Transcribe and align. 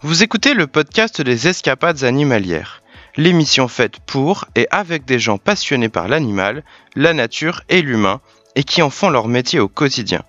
Vous 0.00 0.22
écoutez 0.22 0.54
le 0.54 0.68
podcast 0.68 1.20
des 1.20 1.48
escapades 1.48 2.04
animalières, 2.04 2.84
l'émission 3.16 3.66
faite 3.66 3.98
pour 3.98 4.44
et 4.54 4.68
avec 4.70 5.04
des 5.04 5.18
gens 5.18 5.38
passionnés 5.38 5.88
par 5.88 6.06
l'animal, 6.06 6.62
la 6.94 7.12
nature 7.14 7.62
et 7.68 7.82
l'humain, 7.82 8.20
et 8.54 8.62
qui 8.62 8.80
en 8.80 8.90
font 8.90 9.10
leur 9.10 9.26
métier 9.26 9.58
au 9.58 9.66
quotidien. 9.66 10.22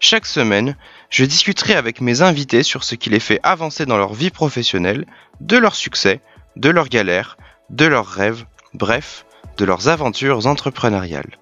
Chaque 0.00 0.24
semaine, 0.24 0.74
je 1.10 1.26
discuterai 1.26 1.74
avec 1.74 2.00
mes 2.00 2.22
invités 2.22 2.62
sur 2.62 2.82
ce 2.82 2.94
qui 2.94 3.10
les 3.10 3.20
fait 3.20 3.40
avancer 3.42 3.84
dans 3.84 3.98
leur 3.98 4.14
vie 4.14 4.30
professionnelle, 4.30 5.04
de 5.38 5.58
leurs 5.58 5.76
succès, 5.76 6.22
de 6.56 6.70
leurs 6.70 6.88
galères, 6.88 7.36
de 7.68 7.84
leurs 7.84 8.08
rêves, 8.08 8.46
bref, 8.72 9.26
de 9.58 9.66
leurs 9.66 9.88
aventures 9.88 10.46
entrepreneuriales. 10.46 11.38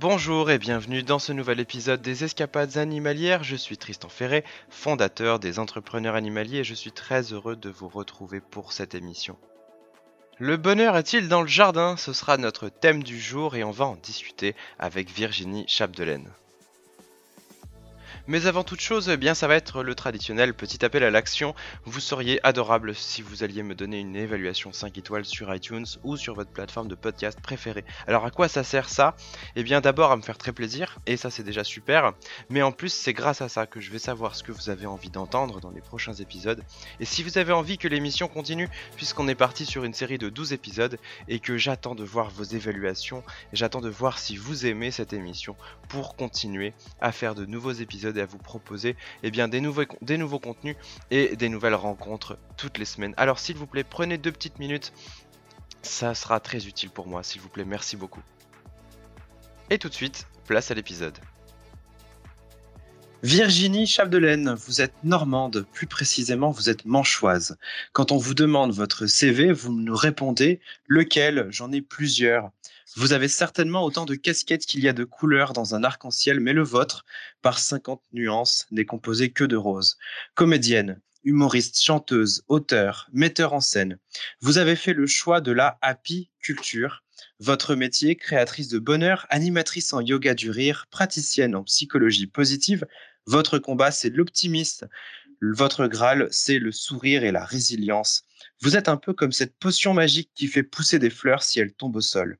Bonjour 0.00 0.50
et 0.50 0.58
bienvenue 0.58 1.02
dans 1.02 1.18
ce 1.18 1.34
nouvel 1.34 1.60
épisode 1.60 2.00
des 2.00 2.24
Escapades 2.24 2.78
animalières. 2.78 3.44
Je 3.44 3.56
suis 3.56 3.76
Tristan 3.76 4.08
Ferré, 4.08 4.42
fondateur 4.70 5.38
des 5.38 5.58
entrepreneurs 5.58 6.14
animaliers 6.14 6.60
et 6.60 6.64
je 6.64 6.72
suis 6.72 6.92
très 6.92 7.34
heureux 7.34 7.56
de 7.56 7.68
vous 7.68 7.88
retrouver 7.88 8.40
pour 8.40 8.72
cette 8.72 8.94
émission. 8.94 9.36
Le 10.38 10.56
bonheur 10.56 10.96
est-il 10.96 11.28
dans 11.28 11.42
le 11.42 11.46
jardin? 11.46 11.98
Ce 11.98 12.14
sera 12.14 12.38
notre 12.38 12.70
thème 12.70 13.02
du 13.02 13.20
jour 13.20 13.54
et 13.54 13.64
on 13.64 13.70
va 13.70 13.84
en 13.84 13.96
discuter 13.96 14.56
avec 14.78 15.10
Virginie 15.10 15.66
Chapdelaine. 15.68 16.30
Mais 18.28 18.46
avant 18.46 18.62
toute 18.62 18.80
chose, 18.80 19.08
eh 19.08 19.16
bien 19.16 19.34
ça 19.34 19.48
va 19.48 19.56
être 19.56 19.82
le 19.82 19.96
traditionnel 19.96 20.54
petit 20.54 20.84
appel 20.84 21.02
à 21.02 21.10
l'action. 21.10 21.56
Vous 21.84 21.98
seriez 21.98 22.38
adorable 22.46 22.94
si 22.94 23.20
vous 23.20 23.42
alliez 23.42 23.64
me 23.64 23.74
donner 23.74 23.98
une 23.98 24.14
évaluation 24.14 24.72
5 24.72 24.96
étoiles 24.96 25.24
sur 25.24 25.52
iTunes 25.52 25.86
ou 26.04 26.16
sur 26.16 26.34
votre 26.34 26.50
plateforme 26.50 26.86
de 26.86 26.94
podcast 26.94 27.40
préférée. 27.40 27.84
Alors 28.06 28.24
à 28.24 28.30
quoi 28.30 28.46
ça 28.46 28.62
sert 28.62 28.88
ça? 28.88 29.16
Eh 29.56 29.64
bien 29.64 29.80
d'abord 29.80 30.12
à 30.12 30.16
me 30.16 30.22
faire 30.22 30.38
très 30.38 30.52
plaisir, 30.52 31.00
et 31.06 31.16
ça 31.16 31.30
c'est 31.30 31.42
déjà 31.42 31.64
super, 31.64 32.12
mais 32.48 32.62
en 32.62 32.70
plus 32.70 32.92
c'est 32.92 33.12
grâce 33.12 33.42
à 33.42 33.48
ça 33.48 33.66
que 33.66 33.80
je 33.80 33.90
vais 33.90 33.98
savoir 33.98 34.36
ce 34.36 34.44
que 34.44 34.52
vous 34.52 34.70
avez 34.70 34.86
envie 34.86 35.10
d'entendre 35.10 35.60
dans 35.60 35.70
les 35.70 35.80
prochains 35.80 36.14
épisodes. 36.14 36.62
Et 37.00 37.04
si 37.04 37.24
vous 37.24 37.38
avez 37.38 37.52
envie 37.52 37.76
que 37.76 37.88
l'émission 37.88 38.28
continue, 38.28 38.68
puisqu'on 38.96 39.26
est 39.26 39.34
parti 39.34 39.66
sur 39.66 39.82
une 39.82 39.94
série 39.94 40.18
de 40.18 40.28
12 40.28 40.52
épisodes, 40.52 40.98
et 41.26 41.40
que 41.40 41.56
j'attends 41.56 41.96
de 41.96 42.04
voir 42.04 42.30
vos 42.30 42.44
évaluations, 42.44 43.24
j'attends 43.52 43.80
de 43.80 43.90
voir 43.90 44.20
si 44.20 44.36
vous 44.36 44.64
aimez 44.64 44.92
cette 44.92 45.12
émission 45.12 45.56
pour 45.88 46.14
continuer 46.14 46.72
à 47.00 47.10
faire 47.10 47.34
de 47.34 47.46
nouveaux 47.46 47.72
épisodes 47.72 48.11
et 48.18 48.22
à 48.22 48.26
vous 48.26 48.38
proposer 48.38 48.96
eh 49.22 49.30
bien, 49.30 49.48
des, 49.48 49.60
nouveaux, 49.60 49.84
des 50.00 50.18
nouveaux 50.18 50.38
contenus 50.38 50.76
et 51.10 51.36
des 51.36 51.48
nouvelles 51.48 51.74
rencontres 51.74 52.38
toutes 52.56 52.78
les 52.78 52.84
semaines. 52.84 53.14
Alors 53.16 53.38
s'il 53.38 53.56
vous 53.56 53.66
plaît, 53.66 53.84
prenez 53.84 54.18
deux 54.18 54.32
petites 54.32 54.58
minutes. 54.58 54.92
Ça 55.82 56.14
sera 56.14 56.38
très 56.40 56.66
utile 56.66 56.90
pour 56.90 57.08
moi, 57.08 57.22
s'il 57.22 57.40
vous 57.40 57.48
plaît. 57.48 57.64
Merci 57.64 57.96
beaucoup. 57.96 58.22
Et 59.70 59.78
tout 59.78 59.88
de 59.88 59.94
suite, 59.94 60.26
place 60.46 60.70
à 60.70 60.74
l'épisode. 60.74 61.18
Virginie 63.24 63.86
Chapdelaine, 63.86 64.54
vous 64.54 64.80
êtes 64.80 65.04
normande, 65.04 65.64
plus 65.72 65.86
précisément 65.86 66.50
vous 66.50 66.68
êtes 66.68 66.84
manchoise. 66.84 67.56
Quand 67.92 68.10
on 68.10 68.16
vous 68.16 68.34
demande 68.34 68.72
votre 68.72 69.06
CV, 69.06 69.52
vous 69.52 69.72
nous 69.72 69.94
répondez 69.94 70.58
lequel? 70.88 71.46
J'en 71.50 71.70
ai 71.70 71.80
plusieurs. 71.82 72.50
Vous 72.94 73.14
avez 73.14 73.28
certainement 73.28 73.84
autant 73.84 74.04
de 74.04 74.14
casquettes 74.14 74.66
qu'il 74.66 74.80
y 74.80 74.88
a 74.88 74.92
de 74.92 75.04
couleurs 75.04 75.54
dans 75.54 75.74
un 75.74 75.82
arc-en-ciel, 75.82 76.40
mais 76.40 76.52
le 76.52 76.62
vôtre, 76.62 77.06
par 77.40 77.58
50 77.58 78.02
nuances, 78.12 78.66
n'est 78.70 78.84
composé 78.84 79.30
que 79.30 79.44
de 79.44 79.56
roses. 79.56 79.96
Comédienne, 80.34 81.00
humoriste, 81.24 81.80
chanteuse, 81.80 82.44
auteur, 82.48 83.08
metteur 83.12 83.54
en 83.54 83.60
scène. 83.60 83.98
Vous 84.40 84.58
avez 84.58 84.76
fait 84.76 84.92
le 84.92 85.06
choix 85.06 85.40
de 85.40 85.52
la 85.52 85.78
happy 85.80 86.28
culture. 86.38 87.02
Votre 87.38 87.74
métier, 87.74 88.14
créatrice 88.14 88.68
de 88.68 88.78
bonheur, 88.78 89.26
animatrice 89.30 89.94
en 89.94 90.00
yoga 90.00 90.34
du 90.34 90.50
rire, 90.50 90.86
praticienne 90.90 91.54
en 91.54 91.64
psychologie 91.64 92.26
positive, 92.26 92.86
votre 93.26 93.58
combat, 93.58 93.90
c'est 93.90 94.10
l'optimisme. 94.10 94.88
Votre 95.40 95.86
Graal, 95.86 96.28
c'est 96.30 96.58
le 96.58 96.72
sourire 96.72 97.24
et 97.24 97.32
la 97.32 97.44
résilience. 97.44 98.24
Vous 98.60 98.76
êtes 98.76 98.88
un 98.88 98.96
peu 98.96 99.12
comme 99.12 99.32
cette 99.32 99.56
potion 99.56 99.94
magique 99.94 100.30
qui 100.34 100.46
fait 100.46 100.62
pousser 100.62 100.98
des 100.98 101.10
fleurs 101.10 101.42
si 101.42 101.58
elles 101.58 101.72
tombent 101.72 101.96
au 101.96 102.00
sol. 102.00 102.38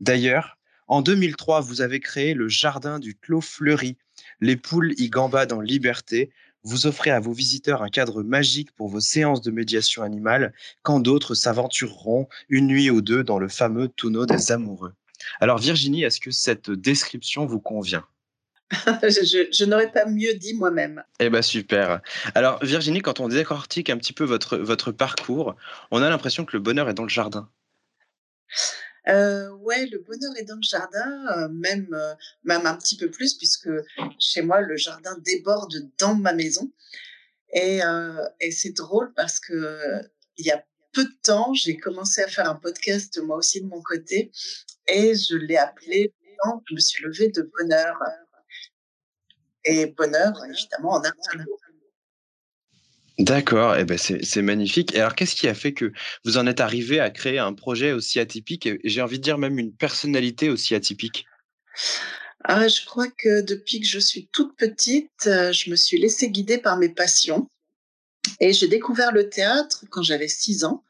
D'ailleurs, 0.00 0.58
en 0.86 1.02
2003, 1.02 1.60
vous 1.60 1.82
avez 1.82 2.00
créé 2.00 2.34
le 2.34 2.48
jardin 2.48 2.98
du 2.98 3.14
Clos 3.14 3.42
Fleuri. 3.42 3.96
Les 4.40 4.56
poules 4.56 4.94
y 4.98 5.10
gambadent 5.10 5.52
en 5.52 5.60
liberté. 5.60 6.30
Vous 6.62 6.86
offrez 6.86 7.10
à 7.10 7.20
vos 7.20 7.32
visiteurs 7.32 7.82
un 7.82 7.88
cadre 7.88 8.22
magique 8.22 8.72
pour 8.72 8.88
vos 8.88 9.00
séances 9.00 9.42
de 9.42 9.50
médiation 9.50 10.02
animale, 10.02 10.52
quand 10.82 11.00
d'autres 11.00 11.34
s'aventureront 11.34 12.28
une 12.48 12.66
nuit 12.66 12.90
ou 12.90 13.00
deux 13.02 13.22
dans 13.22 13.38
le 13.38 13.48
fameux 13.48 13.88
tonneau 13.88 14.26
des 14.26 14.50
amoureux. 14.50 14.94
Alors 15.40 15.58
Virginie, 15.58 16.04
est-ce 16.04 16.20
que 16.20 16.30
cette 16.30 16.70
description 16.70 17.46
vous 17.46 17.60
convient? 17.60 18.04
Je, 18.70 19.64
n'aurais 19.64 19.90
pas 19.90 20.06
mieux 20.06 20.34
dit 20.34 20.54
moi-même. 20.54 21.02
Eh 21.20 21.30
bien, 21.30 21.42
super. 21.42 22.00
Alors 22.34 22.62
Virginie, 22.62 23.00
quand 23.00 23.20
on 23.20 23.28
décortique 23.28 23.90
un 23.90 23.96
petit 23.96 24.12
peu 24.12 24.24
votre, 24.24 24.56
votre 24.58 24.92
parcours, 24.92 25.56
on 25.90 26.02
a 26.02 26.10
l'impression 26.10 26.44
que 26.44 26.56
le 26.56 26.62
bonheur 26.62 26.88
est 26.88 26.94
dans 26.94 27.04
le 27.04 27.08
jardin. 27.08 27.48
Euh, 29.08 29.50
ouais, 29.56 29.86
le 29.86 29.98
bonheur 30.00 30.36
est 30.36 30.44
dans 30.44 30.56
le 30.56 30.62
jardin, 30.62 31.26
euh, 31.36 31.48
même, 31.48 31.88
euh, 31.94 32.14
même 32.44 32.66
un 32.66 32.76
petit 32.76 32.96
peu 32.96 33.10
plus, 33.10 33.34
puisque 33.34 33.70
chez 34.18 34.42
moi, 34.42 34.60
le 34.60 34.76
jardin 34.76 35.16
déborde 35.24 35.90
dans 35.98 36.14
ma 36.14 36.32
maison. 36.32 36.70
Et, 37.54 37.80
et 38.40 38.50
c'est 38.50 38.72
drôle 38.72 39.14
parce 39.14 39.40
que 39.40 40.02
il 40.36 40.44
y 40.44 40.50
a 40.50 40.62
peu 40.92 41.04
de 41.04 41.16
temps, 41.22 41.54
j'ai 41.54 41.78
commencé 41.78 42.22
à 42.22 42.28
faire 42.28 42.48
un 42.50 42.56
podcast 42.56 43.18
moi 43.22 43.38
aussi 43.38 43.62
de 43.62 43.66
mon 43.66 43.80
côté, 43.80 44.30
et 44.86 45.14
je 45.14 45.34
l'ai 45.34 45.56
appelé 45.56 46.12
Je 46.68 46.74
me 46.74 46.80
suis 46.80 47.02
levée 47.04 47.28
de 47.28 47.50
bonheur. 47.58 47.98
Et 49.64 49.86
bonheur, 49.86 50.34
évidemment, 50.44 50.92
en 50.92 51.04
un 51.04 51.12
seul 51.22 51.46
D'accord, 53.18 53.76
eh 53.76 53.84
ben 53.84 53.98
c'est 53.98 54.42
magnifique. 54.42 54.94
Et 54.94 55.00
alors, 55.00 55.14
qu'est-ce 55.16 55.34
qui 55.34 55.48
a 55.48 55.54
fait 55.54 55.72
que 55.74 55.92
vous 56.24 56.38
en 56.38 56.46
êtes 56.46 56.60
arrivé 56.60 57.00
à 57.00 57.10
créer 57.10 57.38
un 57.38 57.52
projet 57.52 57.92
aussi 57.92 58.20
atypique 58.20 58.66
et 58.66 58.78
j'ai 58.84 59.02
envie 59.02 59.18
de 59.18 59.24
dire 59.24 59.38
même 59.38 59.58
une 59.58 59.74
personnalité 59.74 60.50
aussi 60.50 60.74
atypique? 60.76 61.26
Ah, 62.44 62.68
Je 62.68 62.84
crois 62.84 63.08
que 63.08 63.40
depuis 63.42 63.80
que 63.80 63.86
je 63.86 63.98
suis 63.98 64.28
toute 64.32 64.56
petite, 64.56 65.26
euh, 65.26 65.52
je 65.52 65.70
me 65.70 65.76
suis 65.76 65.98
laissée 65.98 66.30
guider 66.30 66.58
par 66.58 66.76
mes 66.76 66.88
passions. 66.88 67.48
Et 68.40 68.52
j'ai 68.52 68.68
découvert 68.68 69.12
le 69.12 69.28
théâtre 69.28 69.84
quand 69.90 70.02
j'avais 70.02 70.28
6 70.28 70.64
ans. 70.64 70.84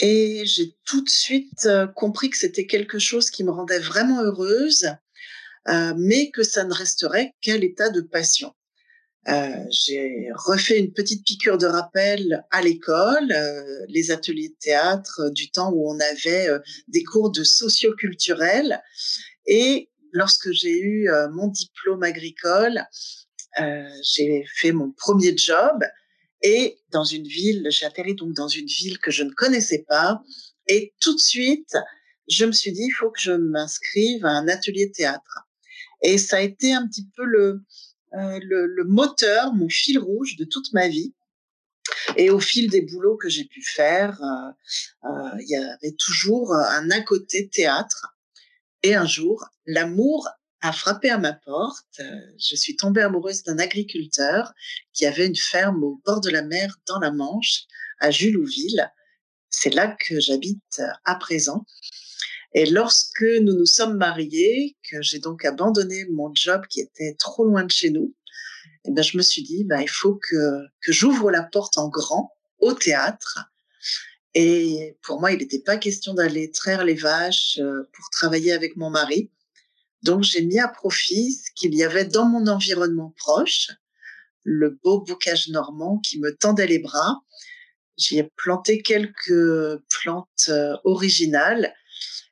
Et 0.00 0.44
j'ai 0.46 0.74
tout 0.84 1.02
de 1.02 1.08
suite 1.08 1.66
euh, 1.66 1.86
compris 1.86 2.30
que 2.30 2.36
c'était 2.36 2.66
quelque 2.66 2.98
chose 2.98 3.30
qui 3.30 3.44
me 3.44 3.50
rendait 3.50 3.78
vraiment 3.78 4.22
heureuse, 4.22 4.90
euh, 5.68 5.94
mais 5.96 6.30
que 6.30 6.42
ça 6.42 6.64
ne 6.64 6.74
resterait 6.74 7.32
qu'à 7.40 7.56
l'état 7.56 7.90
de 7.90 8.02
passion. 8.02 8.55
Euh, 9.28 9.64
j'ai 9.70 10.28
refait 10.34 10.78
une 10.78 10.92
petite 10.92 11.24
piqûre 11.24 11.58
de 11.58 11.66
rappel 11.66 12.44
à 12.52 12.62
l'école, 12.62 13.32
euh, 13.32 13.84
les 13.88 14.12
ateliers 14.12 14.50
de 14.50 14.56
théâtre 14.60 15.20
euh, 15.20 15.30
du 15.30 15.50
temps 15.50 15.72
où 15.72 15.90
on 15.90 15.98
avait 15.98 16.48
des 16.88 17.02
cours 17.02 17.32
de 17.32 17.42
socioculturel. 17.42 18.80
Et 19.46 19.90
lorsque 20.12 20.52
j'ai 20.52 20.78
eu 20.78 21.08
mon 21.32 21.48
diplôme 21.48 22.02
agricole, 22.02 22.84
j'ai 24.02 24.44
fait 24.56 24.72
mon 24.72 24.92
premier 24.92 25.36
job. 25.36 25.82
Et 26.42 26.78
dans 26.90 27.04
une 27.04 27.26
ville, 27.26 27.66
j'ai 27.70 27.86
atterri 27.86 28.14
donc 28.14 28.32
dans 28.32 28.48
une 28.48 28.66
ville 28.66 28.98
que 28.98 29.10
je 29.10 29.22
ne 29.22 29.30
connaissais 29.30 29.84
pas. 29.88 30.22
Et 30.68 30.94
tout 31.00 31.14
de 31.14 31.20
suite, 31.20 31.74
je 32.28 32.44
me 32.44 32.52
suis 32.52 32.72
dit, 32.72 32.84
il 32.86 32.92
faut 32.92 33.10
que 33.10 33.20
je 33.20 33.32
m'inscrive 33.32 34.24
à 34.24 34.30
un 34.30 34.48
atelier 34.48 34.86
de 34.86 34.92
théâtre. 34.92 35.46
Et 36.02 36.18
ça 36.18 36.38
a 36.38 36.40
été 36.40 36.72
un 36.72 36.86
petit 36.86 37.08
peu 37.16 37.24
le, 37.24 37.62
euh, 38.14 38.40
le, 38.42 38.84
moteur, 38.84 39.52
mon 39.52 39.68
fil 39.68 39.98
rouge 39.98 40.36
de 40.36 40.44
toute 40.44 40.72
ma 40.72 40.88
vie. 40.88 41.14
Et 42.16 42.30
au 42.30 42.40
fil 42.40 42.70
des 42.70 42.82
boulots 42.82 43.16
que 43.16 43.28
j'ai 43.28 43.44
pu 43.44 43.62
faire, 43.62 44.20
euh, 44.22 45.08
euh, 45.08 45.30
il 45.40 45.48
y 45.48 45.56
avait 45.56 45.96
toujours 45.98 46.54
un 46.54 46.90
à 46.90 47.00
côté 47.00 47.48
théâtre. 47.48 48.16
Et 48.82 48.94
un 48.94 49.06
jour, 49.06 49.44
l'amour 49.66 50.28
a 50.60 50.72
frappé 50.72 51.10
à 51.10 51.18
ma 51.18 51.32
porte. 51.32 52.00
Je 52.38 52.56
suis 52.56 52.76
tombée 52.76 53.02
amoureuse 53.02 53.42
d'un 53.42 53.58
agriculteur 53.58 54.52
qui 54.92 55.06
avait 55.06 55.26
une 55.26 55.36
ferme 55.36 55.82
au 55.84 56.00
bord 56.04 56.20
de 56.20 56.30
la 56.30 56.42
mer 56.42 56.76
dans 56.86 56.98
la 56.98 57.10
Manche, 57.10 57.64
à 58.00 58.10
Julouville. 58.10 58.90
C'est 59.50 59.70
là 59.70 59.96
que 59.98 60.20
j'habite 60.20 60.80
à 61.04 61.14
présent. 61.16 61.64
Et 62.56 62.64
lorsque 62.64 63.20
nous 63.42 63.52
nous 63.52 63.66
sommes 63.66 63.98
mariés, 63.98 64.78
que 64.90 65.02
j'ai 65.02 65.18
donc 65.18 65.44
abandonné 65.44 66.06
mon 66.06 66.34
job 66.34 66.62
qui 66.70 66.80
était 66.80 67.14
trop 67.18 67.44
loin 67.44 67.64
de 67.64 67.70
chez 67.70 67.90
nous, 67.90 68.14
eh 68.86 68.92
ben, 68.92 69.02
je 69.02 69.18
me 69.18 69.22
suis 69.22 69.42
dit, 69.42 69.64
ben, 69.64 69.78
il 69.80 69.90
faut 69.90 70.14
que, 70.14 70.62
j'ouvre 70.88 71.30
la 71.30 71.42
porte 71.42 71.76
en 71.76 71.90
grand 71.90 72.32
au 72.60 72.72
théâtre. 72.72 73.40
Et 74.32 74.96
pour 75.02 75.20
moi, 75.20 75.32
il 75.32 75.38
n'était 75.38 75.60
pas 75.60 75.76
question 75.76 76.14
d'aller 76.14 76.50
traire 76.50 76.82
les 76.86 76.94
vaches 76.94 77.58
euh, 77.58 77.82
pour 77.92 78.08
travailler 78.10 78.52
avec 78.52 78.76
mon 78.76 78.88
mari. 78.88 79.30
Donc, 80.02 80.22
j'ai 80.22 80.40
mis 80.40 80.58
à 80.58 80.68
profit 80.68 81.32
ce 81.32 81.50
qu'il 81.54 81.74
y 81.74 81.84
avait 81.84 82.06
dans 82.06 82.24
mon 82.24 82.46
environnement 82.46 83.12
proche, 83.18 83.70
le 84.44 84.78
beau 84.82 85.02
boucage 85.02 85.48
normand 85.48 85.98
qui 85.98 86.18
me 86.20 86.34
tendait 86.34 86.66
les 86.66 86.78
bras. 86.78 87.20
J'y 87.98 88.18
ai 88.18 88.30
planté 88.36 88.80
quelques 88.80 89.82
plantes 89.90 90.48
euh, 90.48 90.74
originales 90.84 91.74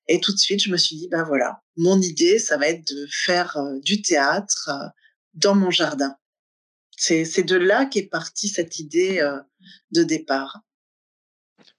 et 0.09 0.21
tout 0.21 0.33
de 0.33 0.39
suite, 0.39 0.62
je 0.62 0.71
me 0.71 0.77
suis 0.77 0.97
dit, 0.97 1.09
ben 1.09 1.25
voilà, 1.25 1.62
mon 1.77 2.01
idée, 2.01 2.39
ça 2.39 2.56
va 2.56 2.69
être 2.69 2.87
de 2.87 3.06
faire 3.11 3.56
euh, 3.56 3.79
du 3.81 4.03
théâtre 4.03 4.71
euh, 4.71 4.89
dans 5.35 5.55
mon 5.55 5.71
jardin. 5.71 6.17
C'est 6.97 7.43
de 7.43 7.56
là 7.56 7.87
qu'est 7.87 8.06
partie 8.06 8.49
cette 8.49 8.79
idée 8.79 9.21
de 9.91 10.05
départ. 10.05 10.61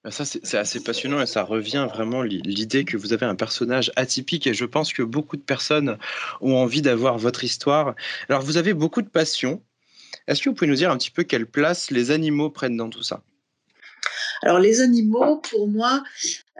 Bah, 0.04 0.12
ça, 0.12 0.26
c'est 0.26 0.58
assez 0.58 0.84
passionnant 0.84 1.22
et 1.22 1.26
ça 1.26 1.42
revient 1.44 1.88
vraiment 1.92 2.22
l'idée 2.22 2.86
que 2.86 2.98
vous 2.98 3.14
avez 3.14 3.26
un 3.26 3.34
personnage 3.34 3.92
atypique 3.96 4.46
et 4.46 4.54
je 4.54 4.66
pense 4.66 4.94
que 4.94 5.02
beaucoup 5.02 5.36
de 5.36 5.42
personnes 5.42 5.98
ont 6.42 6.56
envie 6.56 6.82
d'avoir 6.82 7.18
votre 7.18 7.44
histoire. 7.44 7.96
Alors, 8.30 8.42
vous 8.42 8.58
avez 8.58 8.74
beaucoup 8.74 9.02
de 9.02 9.10
passion. 9.10 9.64
Est-ce 10.28 10.42
que 10.42 10.50
vous 10.50 10.56
pouvez 10.56 10.70
nous 10.70 10.76
dire 10.76 10.92
un 10.92 10.98
petit 10.98 11.12
peu 11.12 11.24
quelle 11.24 11.48
place 11.48 11.92
les 11.92 12.12
animaux 12.12 12.50
prennent 12.50 12.78
dans 12.78 12.90
tout 12.90 13.04
ça? 13.04 13.24
Alors, 14.42 14.60
les 14.60 14.82
animaux, 14.82 15.38
pour 15.38 15.68
moi, 15.68 16.04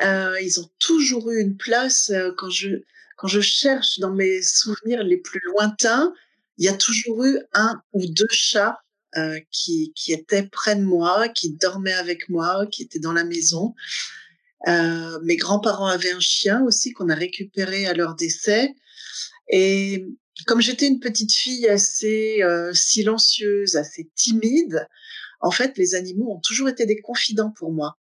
euh, 0.02 0.40
ils 0.42 0.60
ont 0.60 0.70
toujours 0.80 1.32
eu 1.32 1.42
une 1.42 1.58
place 1.58 2.10
euh, 2.10 2.32
quand 2.38 2.50
je, 2.50 2.70
quand 3.18 3.28
je 3.28 3.42
cherche 3.42 4.00
dans 4.00 4.12
mes 4.12 4.42
souvenirs 4.42 5.04
les 5.04 5.18
plus 5.18 5.42
lointains. 5.46 6.14
Il 6.58 6.66
y 6.66 6.70
a 6.70 6.74
toujours 6.74 7.24
eu 7.26 7.40
un 7.54 7.82
ou 7.94 8.06
deux 8.06 8.28
chats 8.32 8.80
euh, 9.18 9.40
qui, 9.52 9.94
qui 9.96 10.14
étaient 10.14 10.44
près 10.44 10.76
de 10.76 10.84
moi, 10.84 11.28
qui 11.30 11.52
dormaient 11.52 11.94
avec 11.94 12.30
moi, 12.30 12.66
qui 12.68 12.84
étaient 12.84 13.00
dans 13.00 13.14
la 13.14 13.24
maison. 13.24 13.74
Mes 14.68 15.36
grands-parents 15.36 15.86
avaient 15.86 16.14
un 16.14 16.20
chien 16.20 16.64
aussi 16.64 16.92
qu'on 16.92 17.10
a 17.10 17.16
récupéré 17.16 17.86
à 17.86 17.94
leur 17.94 18.16
décès. 18.16 18.74
Et 19.48 20.08
comme 20.48 20.60
j'étais 20.60 20.88
une 20.88 21.00
petite 21.00 21.34
fille 21.34 21.68
assez 21.68 22.42
silencieuse, 22.74 23.76
assez 23.76 24.10
timide, 24.16 24.88
en 25.46 25.52
fait, 25.52 25.78
les 25.78 25.94
animaux 25.94 26.34
ont 26.34 26.40
toujours 26.40 26.70
été 26.70 26.88
des 26.88 27.00
confidents 27.00 27.52
pour 27.52 27.72
moi. 27.72 28.00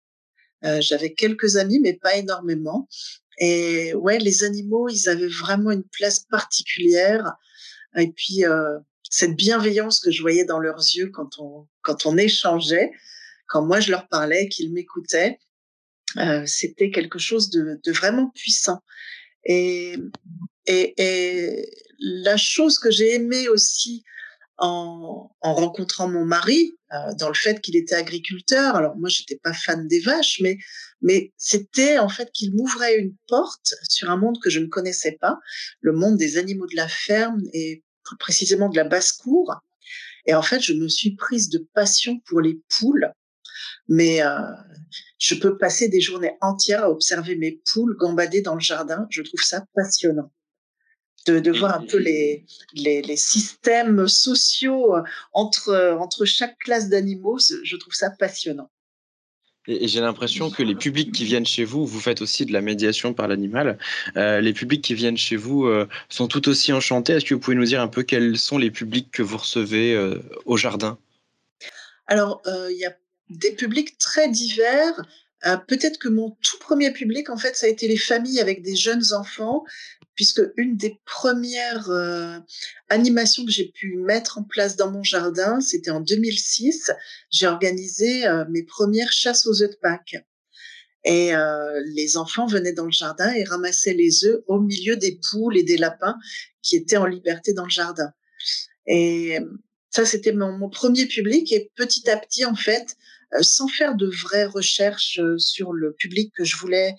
Euh, 0.65 0.81
J'avais 0.81 1.13
quelques 1.13 1.57
amis, 1.57 1.79
mais 1.79 1.93
pas 1.93 2.17
énormément. 2.17 2.89
Et 3.37 3.93
ouais, 3.93 4.19
les 4.19 4.45
animaux, 4.45 4.89
ils 4.89 5.11
avaient 5.11 5.29
vraiment 5.29 5.71
une 5.71 5.85
place 5.85 6.21
particulière. 6.21 7.35
Et 7.99 8.11
puis, 8.13 8.47
euh, 8.47 8.79
cette 9.11 9.37
bienveillance 9.37 10.01
que 10.01 10.11
je 10.11 10.23
voyais 10.23 10.47
dans 10.47 10.59
leurs 10.59 10.79
yeux 10.79 11.11
quand 11.11 11.39
on, 11.39 11.69
quand 11.83 12.07
on 12.07 12.17
échangeait, 12.17 12.91
quand 13.47 13.63
moi 13.63 13.79
je 13.79 13.91
leur 13.91 14.09
parlais, 14.09 14.49
qu'ils 14.49 14.73
m'écoutaient, 14.73 15.39
euh, 16.17 16.47
c'était 16.47 16.91
quelque 16.91 17.19
chose 17.19 17.51
de, 17.51 17.79
vraiment 17.89 18.31
puissant. 18.31 18.81
Et, 19.45 19.97
et 20.67 21.71
la 21.99 22.39
chose 22.39 22.79
que 22.79 22.91
j'ai 22.91 23.17
aimée 23.17 23.51
aussi 23.51 24.03
en, 24.59 25.31
en, 25.41 25.55
rencontrant 25.55 26.09
mon 26.09 26.25
mari, 26.25 26.77
euh, 26.93 27.13
dans 27.19 27.29
le 27.29 27.35
fait 27.35 27.61
qu'il 27.61 27.77
était 27.77 27.95
agriculteur. 27.95 28.77
Alors 28.77 28.97
moi, 28.97 29.09
j'étais 29.09 29.39
pas 29.43 29.53
fan 29.53 29.89
des 29.89 30.01
vaches, 30.01 30.41
mais 30.41 30.59
mais 31.03 31.33
c'était 31.37 31.99
en 31.99 32.09
fait 32.09 32.31
qu'il 32.33 32.55
m'ouvrait 32.55 32.99
une 32.99 33.15
porte 33.29 33.75
sur 33.89 34.11
un 34.11 34.17
monde 34.17 34.39
que 34.43 34.51
je 34.51 34.61
ne 34.61 34.67
connaissais 34.67 35.19
pas, 35.21 35.39
le 35.81 35.93
monde 35.93 36.17
des 36.17 36.39
animaux 36.39 36.67
de 36.67 36.77
la 36.77 36.89
ferme 36.89 37.43
et 37.53 37.85
plus 38.05 38.17
précisément 38.17 38.69
de 38.69 38.77
la 38.77 38.85
basse-cour. 38.85 39.55
Et 40.27 40.35
en 40.35 40.43
fait, 40.43 40.61
je 40.61 40.73
me 40.73 40.89
suis 40.89 41.15
prise 41.15 41.51
de 41.51 41.67
passion 41.75 42.21
pour 42.27 42.41
les 42.41 42.61
poules. 42.79 43.13
Mais 43.89 44.23
euh, 44.23 44.39
je 45.19 45.35
peux 45.35 45.59
passer 45.59 45.89
des 45.89 46.01
journées 46.01 46.37
entières 46.41 46.85
à 46.85 46.91
observer 46.91 47.37
mes 47.37 47.61
poules 47.73 47.97
gambader 47.99 48.41
dans 48.41 48.55
le 48.55 48.61
jardin. 48.61 49.07
Je 49.11 49.23
trouve 49.23 49.43
ça 49.43 49.65
passionnant. 49.75 50.31
De, 51.27 51.39
de 51.41 51.53
voir 51.53 51.75
un 51.75 51.87
peu 51.87 51.97
les, 51.97 52.45
les, 52.75 53.01
les, 53.01 53.17
systèmes 53.17 54.07
sociaux 54.09 54.95
entre, 55.33 55.97
entre 55.99 56.27
chaque 56.27 56.59
classe 56.59 56.91
d'animaux, 56.91 57.39
je 57.39 57.77
trouve 57.77 57.95
ça 57.95 58.11
passionnant. 58.11 58.69
Et, 59.67 59.89
j'ai 59.89 60.01
l'impression 60.01 60.51
que 60.51 60.63
les 60.63 60.75
publics 60.75 61.13
qui 61.13 61.25
viennent 61.25 61.47
chez 61.47 61.65
vous, 61.65 61.87
vous 61.87 62.01
faites 62.01 62.21
aussi 62.21 62.45
de 62.45 62.53
la 62.53 62.61
médiation 62.61 63.15
par 63.15 63.29
l'animal. 63.29 63.79
Euh, 64.17 64.41
les 64.41 64.53
publics 64.53 64.83
qui 64.83 64.95
viennent 64.95 65.17
chez 65.17 65.37
vous 65.37 65.65
euh, 65.65 65.89
sont 66.09 66.29
tout 66.29 66.49
aussi 66.49 66.73
enchantés. 66.73 67.15
Est-ce 67.15 67.25
que 67.25 67.35
vous 67.35 67.41
pouvez 67.41 67.57
nous 67.57 67.65
dire 67.65 67.81
un 67.81 67.89
peu 67.89 68.03
quels 68.03 68.37
sont 68.37 68.59
les 68.59 68.71
publics 68.71 69.11
que 69.11 69.23
vous 69.23 69.39
recevez 69.39 69.95
euh, 69.95 70.19
au 70.45 70.57
jardin? 70.57 70.99
Alors, 72.07 72.43
euh, 72.47 72.71
il 72.71 72.79
y 72.79 72.85
a 72.85 72.95
des 73.31 73.53
publics 73.53 73.97
très 73.99 74.29
divers. 74.29 75.03
Euh, 75.47 75.57
peut-être 75.57 75.99
que 75.99 76.09
mon 76.09 76.31
tout 76.43 76.59
premier 76.59 76.93
public, 76.93 77.31
en 77.31 77.37
fait, 77.37 77.57
ça 77.57 77.67
a 77.67 77.69
été 77.69 77.89
les 77.89 77.97
familles 77.97 78.41
avec 78.41 78.63
des 78.63 78.77
jeunes 78.77 79.13
enfants 79.13 79.65
puisque 80.15 80.43
une 80.57 80.77
des 80.77 81.01
premières 81.05 81.91
euh, 81.91 82.39
animations 82.89 83.45
que 83.45 83.51
j'ai 83.51 83.69
pu 83.69 83.97
mettre 83.97 84.39
en 84.39 84.45
place 84.45 84.77
dans 84.77 84.91
mon 84.91 85.03
jardin, 85.03 85.61
c'était 85.61 85.91
en 85.91 86.01
2006. 86.01 86.91
J'ai 87.31 87.47
organisé 87.47 88.27
euh, 88.27 88.45
mes 88.51 88.63
premières 88.63 89.13
chasses 89.13 89.47
aux 89.47 89.63
œufs 89.63 89.71
de 89.71 89.77
Pâques. 89.77 90.17
Et 91.05 91.35
euh, 91.35 91.83
les 91.95 92.17
enfants 92.17 92.47
venaient 92.47 92.73
dans 92.73 92.87
le 92.87 92.93
jardin 92.93 93.31
et 93.35 93.45
ramassaient 93.45 93.93
les 93.93 94.25
œufs 94.25 94.43
au 94.47 94.61
milieu 94.61 94.97
des 94.97 95.21
poules 95.31 95.57
et 95.57 95.63
des 95.63 95.77
lapins 95.77 96.17
qui 96.63 96.77
étaient 96.77 96.97
en 96.97 97.07
liberté 97.07 97.53
dans 97.53 97.65
le 97.65 97.71
jardin. 97.71 98.11
Et 98.87 99.39
ça, 99.91 100.07
c'était 100.07 100.33
mon, 100.33 100.57
mon, 100.57 100.71
premier 100.71 101.07
public. 101.07 101.53
Et 101.53 101.71
petit 101.77 102.09
à 102.09 102.17
petit, 102.17 102.47
en 102.47 102.55
fait, 102.55 102.97
sans 103.43 103.69
faire 103.69 103.97
de 103.97 104.07
vraies 104.07 104.47
recherches 104.47 105.21
sur 105.37 105.73
le 105.73 105.93
public 105.93 106.33
que 106.35 106.45
je 106.45 106.57
voulais 106.57 106.95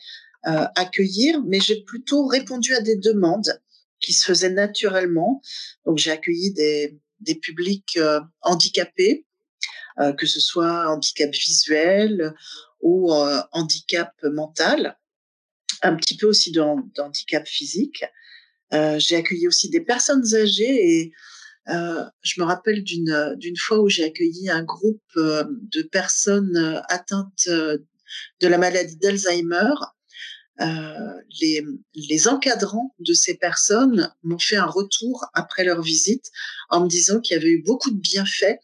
euh, 0.48 0.66
accueillir, 0.76 1.42
mais 1.46 1.60
j'ai 1.60 1.84
plutôt 1.84 2.28
répondu 2.28 2.76
à 2.76 2.82
des 2.82 2.96
demandes 2.96 3.60
qui 4.00 4.14
se 4.14 4.26
faisaient 4.26 4.52
naturellement. 4.52 5.42
Donc 5.86 5.98
j'ai 5.98 6.12
accueilli 6.12 6.54
des, 6.54 7.00
des 7.20 7.36
publics 7.36 7.98
euh, 7.98 8.20
handicapés, 8.42 9.26
euh, 10.00 10.14
que 10.14 10.26
ce 10.26 10.40
soit 10.40 10.90
handicap 10.90 11.32
visuel 11.32 12.34
ou 12.82 13.14
euh, 13.14 13.42
handicap 13.52 14.12
mental, 14.24 14.98
un 15.82 15.96
petit 15.96 16.18
peu 16.18 16.28
aussi 16.28 16.52
de, 16.52 16.60
de 16.60 17.02
handicap 17.02 17.48
physique. 17.48 18.04
Euh, 18.74 19.00
j'ai 19.00 19.16
accueilli 19.16 19.48
aussi 19.48 19.70
des 19.70 19.82
personnes 19.82 20.36
âgées 20.36 21.00
et 21.00 21.12
je 21.68 22.40
me 22.40 22.44
rappelle 22.44 22.84
d'une 22.84 23.36
d'une 23.40 23.58
fois 23.58 23.80
où 23.80 23.90
j'ai 23.90 24.04
accueilli 24.04 24.52
un 24.52 24.62
groupe 24.62 25.02
de 25.16 25.82
personnes 25.82 26.84
atteintes 26.90 27.48
de 27.48 28.48
la 28.48 28.60
maladie 28.60 28.98
d'Alzheimer 28.98 29.74
euh, 30.62 31.22
les, 31.42 31.66
les, 31.96 32.28
encadrants 32.28 32.96
de 33.00 33.14
ces 33.14 33.36
personnes 33.36 34.14
m'ont 34.24 34.40
fait 34.40 34.56
un 34.56 34.66
retour 34.66 35.26
après 35.34 35.66
leur 35.66 35.82
visite 35.82 36.32
en 36.70 36.82
me 36.82 36.88
disant 36.88 37.20
qu'il 37.20 37.36
y 37.36 37.40
avait 37.40 37.50
eu 37.50 37.62
beaucoup 37.62 37.92
de 37.92 38.00
bienfaits 38.00 38.58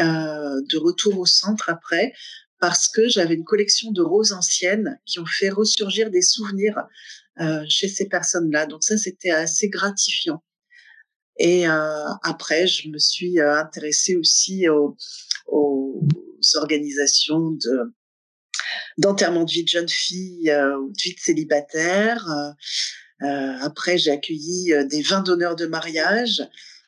euh, 0.00 0.60
de 0.70 0.76
retour 0.78 1.18
au 1.18 1.26
centre 1.26 1.68
après 1.68 2.12
parce 2.58 2.88
que 2.88 3.08
j'avais 3.08 3.34
une 3.34 3.44
collection 3.44 3.92
de 3.92 4.02
roses 4.02 4.32
anciennes 4.32 4.98
qui 5.04 5.18
ont 5.18 5.26
fait 5.26 5.50
ressurgir 5.50 6.10
des 6.10 6.22
souvenirs 6.22 6.86
euh, 7.40 7.64
chez 7.68 7.88
ces 7.88 8.08
personnes-là. 8.08 8.66
Donc 8.66 8.82
ça, 8.82 8.96
c'était 8.96 9.30
assez 9.30 9.68
gratifiant. 9.68 10.42
Et 11.38 11.68
euh, 11.68 12.08
après, 12.22 12.66
je 12.66 12.88
me 12.88 12.98
suis 12.98 13.40
euh, 13.40 13.58
intéressée 13.58 14.16
aussi 14.16 14.68
aux, 14.68 14.96
aux 15.46 16.00
organisations 16.54 17.50
de 17.50 17.92
d'enterrement 18.98 19.44
de 19.44 19.50
vie 19.50 19.64
de 19.64 19.68
jeune 19.68 19.88
fille 19.88 20.50
euh, 20.50 20.76
ou 20.78 20.90
de 20.90 21.02
vie 21.02 21.14
de 21.14 21.20
célibataire. 21.20 22.26
Euh, 22.30 23.26
euh, 23.26 23.58
après, 23.62 23.98
j'ai 23.98 24.10
accueilli 24.10 24.72
des 24.88 25.02
vins 25.02 25.22
d'honneur 25.22 25.56
de 25.56 25.66
mariage. 25.66 26.42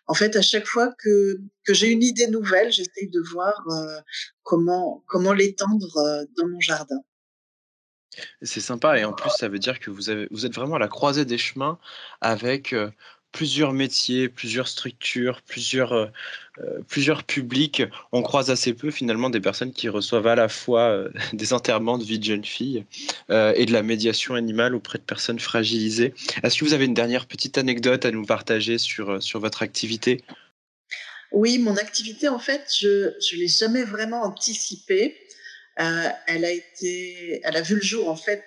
En 0.07 0.15
fait, 0.15 0.37
à 0.37 0.43
chaque 0.43 0.67
fois 0.67 0.93
que, 0.99 1.39
que 1.65 1.75
j'ai 1.75 1.91
une 1.91 2.03
idée 2.03 2.29
nouvelle, 2.29 2.73
j'essaye 2.73 3.09
de 3.09 3.21
voir 3.21 3.63
comment, 4.43 5.05
comment 5.07 5.35
l'étendre 5.35 6.27
dans 6.37 6.49
mon 6.49 6.61
jardin. 6.61 7.01
C'est 8.43 8.61
sympa 8.61 8.99
et 8.99 9.05
en 9.05 9.13
plus 9.13 9.31
ça 9.31 9.49
veut 9.49 9.59
dire 9.59 9.79
que 9.79 9.91
vous, 9.91 10.11
avez, 10.11 10.27
vous 10.31 10.45
êtes 10.45 10.55
vraiment 10.55 10.77
à 10.77 10.79
la 10.79 10.89
croisée 10.89 11.25
des 11.25 11.39
chemins 11.39 11.79
avec 12.21 12.75
plusieurs 13.33 13.73
métiers, 13.73 14.29
plusieurs 14.29 14.69
structures, 14.69 15.43
plusieurs, 15.43 15.93
euh, 15.93 16.07
euh, 16.61 16.81
plusieurs 16.89 17.25
publics. 17.25 17.83
On 18.13 18.23
croise 18.23 18.51
assez 18.51 18.73
peu 18.73 18.91
finalement 18.91 19.31
des 19.31 19.41
personnes 19.41 19.73
qui 19.73 19.89
reçoivent 19.89 20.27
à 20.27 20.35
la 20.35 20.49
fois 20.49 20.89
euh, 20.89 21.11
des 21.33 21.53
enterrements 21.53 21.99
de 21.99 22.05
vie 22.05 22.19
de 22.19 22.25
jeunes 22.25 22.45
filles 22.45 22.85
euh, 23.31 23.53
et 23.57 23.67
de 23.67 23.73
la 23.73 23.83
médiation 23.83 24.35
animale 24.35 24.75
auprès 24.75 24.99
de 24.99 25.05
personnes 25.05 25.39
fragilisées. 25.39 26.15
Est-ce 26.43 26.59
que 26.59 26.65
vous 26.65 26.75
avez 26.75 26.87
une 26.87 26.95
dernière 26.95 27.27
petite 27.27 27.59
anecdote 27.59 28.05
à 28.05 28.11
nous 28.11 28.25
partager 28.25 28.79
sur, 28.79 29.23
sur 29.23 29.41
votre 29.41 29.63
activité? 29.63 30.25
Oui, 31.31 31.59
mon 31.59 31.77
activité, 31.77 32.29
en 32.29 32.39
fait, 32.39 32.63
je 32.81 33.09
ne 33.35 33.39
l'ai 33.39 33.49
jamais 33.49 33.85
vraiment 33.85 34.23
anticipée. 34.23 35.15
elle, 35.77 36.45
a 36.45 36.51
été, 36.51 37.43
elle 37.45 37.57
a 37.57 37.61
vu 37.61 37.75
le 37.75 37.83
jour, 37.83 38.09
en 38.09 38.17
fait, 38.17 38.43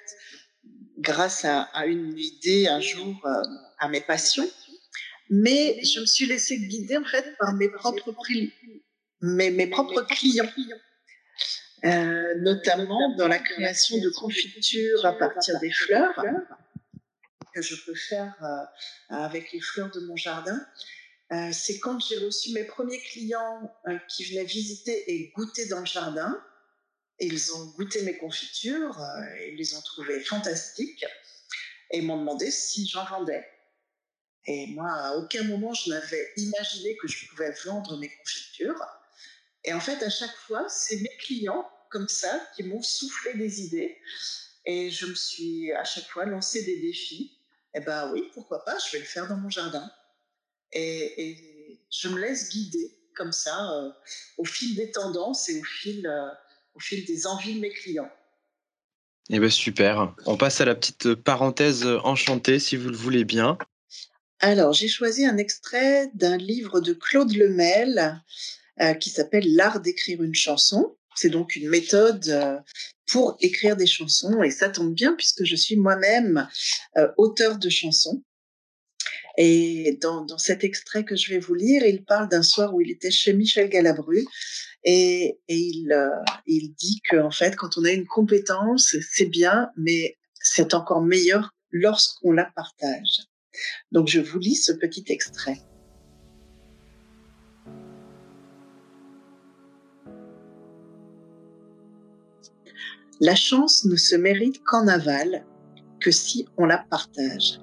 grâce 0.98 1.46
à 1.46 1.86
une 1.86 2.18
idée 2.18 2.68
un 2.68 2.82
jour 2.82 3.24
à 3.78 3.88
mes 3.88 4.02
passions 4.02 4.50
mais 5.32 5.82
je 5.84 6.02
me 6.02 6.06
suis 6.06 6.26
laissée 6.26 6.60
guider 6.60 6.98
en 6.98 7.06
fait 7.06 7.38
par 7.40 7.54
mes 7.54 7.70
propres, 7.70 8.12
clients, 10.10 10.50
euh, 11.86 12.36
notamment 12.40 13.16
dans 13.16 13.30
la 13.30 13.40
création 13.40 13.98
de 13.98 14.10
confitures 14.10 15.06
à 15.06 15.14
partir 15.14 15.58
des 15.62 15.72
fleurs 15.72 16.22
que 17.56 17.62
je 17.62 17.76
peux 17.86 17.96
faire 17.96 18.36
euh, 18.44 19.16
avec 19.16 19.54
les 19.54 19.62
fleurs 19.62 19.90
de 19.92 20.02
mon 20.02 20.18
jardin. 20.18 20.60
Euh, 21.32 21.50
c'est 21.54 21.80
quand 21.80 21.98
j'ai 22.00 22.18
reçu 22.18 22.52
mes 22.52 22.66
premiers 22.66 23.00
clients 23.00 23.74
qui 24.10 24.26
venaient 24.26 24.44
visiter 24.44 25.14
et 25.14 25.32
goûter 25.34 25.66
dans 25.68 25.80
le 25.80 25.86
jardin. 25.86 26.44
Ils 27.20 27.54
ont 27.54 27.68
goûté 27.78 28.02
mes 28.02 28.18
confitures, 28.18 29.00
ils 29.48 29.56
les 29.56 29.76
ont 29.76 29.82
trouvées 29.82 30.20
fantastiques 30.20 31.06
et 31.92 32.02
m'ont 32.02 32.18
demandé 32.18 32.52
si 32.52 32.86
j'en 32.88 33.06
vendais. 33.06 33.46
Et 34.48 34.68
moi, 34.68 34.90
à 34.90 35.16
aucun 35.18 35.44
moment, 35.44 35.74
je 35.74 35.90
n'avais 35.90 36.32
imaginé 36.38 36.98
que 36.98 37.08
je 37.08 37.28
pouvais 37.28 37.54
vendre 37.66 37.98
mes 37.98 38.10
confitures. 38.10 38.82
Et 39.64 39.74
en 39.74 39.80
fait, 39.80 40.02
à 40.04 40.10
chaque 40.10 40.36
fois, 40.36 40.68
c'est 40.68 40.98
mes 40.98 41.16
clients 41.20 41.70
comme 41.90 42.08
ça 42.08 42.42
qui 42.56 42.64
m'ont 42.64 42.82
soufflé 42.82 43.36
des 43.36 43.62
idées. 43.62 43.98
Et 44.66 44.90
je 44.90 45.06
me 45.06 45.16
suis 45.16 45.72
à 45.74 45.84
chaque 45.84 46.08
fois 46.08 46.26
lancé 46.26 46.64
des 46.64 46.82
défis. 46.82 47.38
Eh 47.74 47.80
ben 47.82 48.12
oui, 48.12 48.30
pourquoi 48.34 48.64
pas, 48.66 48.78
je 48.80 48.92
vais 48.94 49.00
le 49.00 49.06
faire 49.06 49.28
dans 49.28 49.38
mon 49.38 49.50
jardin. 49.50 49.90
Et, 50.74 51.80
je 51.90 52.08
me 52.08 52.20
laisse 52.20 52.50
guider 52.50 52.98
comme 53.16 53.34
ça 53.34 53.70
euh, 53.74 53.92
au 54.38 54.46
fil 54.46 54.76
des 54.76 54.92
tendances 54.92 55.50
et 55.50 55.60
au 55.60 55.64
fil, 55.64 56.08
euh, 56.08 56.30
au 56.74 56.80
fil 56.80 57.06
des 57.06 57.28
envies 57.28 57.56
de 57.56 57.60
mes 57.60 57.70
clients. 57.70 58.10
Eh 59.30 59.40
ben 59.40 59.50
super. 59.50 60.16
On 60.26 60.38
passe 60.38 60.62
à 60.62 60.66
la 60.66 60.74
petite 60.74 61.16
parenthèse 61.16 61.86
enchantée, 61.86 62.60
si 62.60 62.78
vous 62.78 62.90
le 62.90 62.96
voulez 62.96 63.26
bien. 63.26 63.58
Alors, 64.44 64.74
j'ai 64.74 64.88
choisi 64.88 65.24
un 65.24 65.38
extrait 65.38 66.10
d'un 66.16 66.36
livre 66.36 66.82
de 66.82 66.94
Claude 66.94 67.32
Lemel 67.32 68.24
euh, 68.82 68.96
qui 68.96 69.12
s'appelle 69.12 69.46
L'art 69.54 69.82
d'écrire 69.82 70.24
une 70.24 70.34
chanson. 70.34 70.98
C'est 71.16 71.30
donc 71.30 71.56
une 71.56 71.70
méthode 71.70 72.28
euh, 72.28 72.58
pour 73.06 73.38
écrire 73.40 73.78
des 73.78 73.86
chansons 73.86 74.42
et 74.42 74.50
ça 74.50 74.70
tombe 74.70 74.96
bien 74.96 75.14
puisque 75.14 75.44
je 75.44 75.56
suis 75.56 75.76
moi-même 75.76 76.48
euh, 76.98 77.08
auteur 77.18 77.60
de 77.60 77.70
chansons. 77.70 78.24
Et 79.38 80.00
dans, 80.02 80.26
dans, 80.26 80.40
cet 80.40 80.64
extrait 80.64 81.06
que 81.06 81.16
je 81.16 81.30
vais 81.30 81.40
vous 81.40 81.54
lire, 81.54 81.86
il 81.86 82.04
parle 82.04 82.28
d'un 82.28 82.42
soir 82.42 82.74
où 82.74 82.82
il 82.82 82.90
était 82.90 83.12
chez 83.12 83.34
Michel 83.34 83.70
Galabru 83.70 84.26
et, 84.84 85.38
et 85.48 85.58
il, 85.58 85.96
il 86.48 86.74
dit 86.74 87.00
que 87.08 87.18
en 87.18 87.32
fait, 87.32 87.56
quand 87.56 87.78
on 87.78 87.86
a 87.86 87.92
une 87.92 88.08
compétence, 88.08 88.96
c'est 89.12 89.30
bien, 89.30 89.70
mais 89.78 90.18
c'est 90.34 90.74
encore 90.74 91.04
meilleur 91.04 91.54
lorsqu'on 91.70 92.32
la 92.32 92.52
partage. 92.56 93.31
Donc 93.92 94.08
je 94.08 94.20
vous 94.20 94.40
lis 94.40 94.56
ce 94.56 94.72
petit 94.72 95.06
extrait. 95.10 95.58
La 103.24 103.36
chance 103.36 103.86
ne 103.86 103.96
se 103.96 104.16
mérite 104.16 104.64
qu'en 104.64 104.88
aval, 104.88 105.46
que 106.00 106.10
si 106.10 106.48
on 106.58 106.66
la 106.66 106.80
partage. 106.90 107.60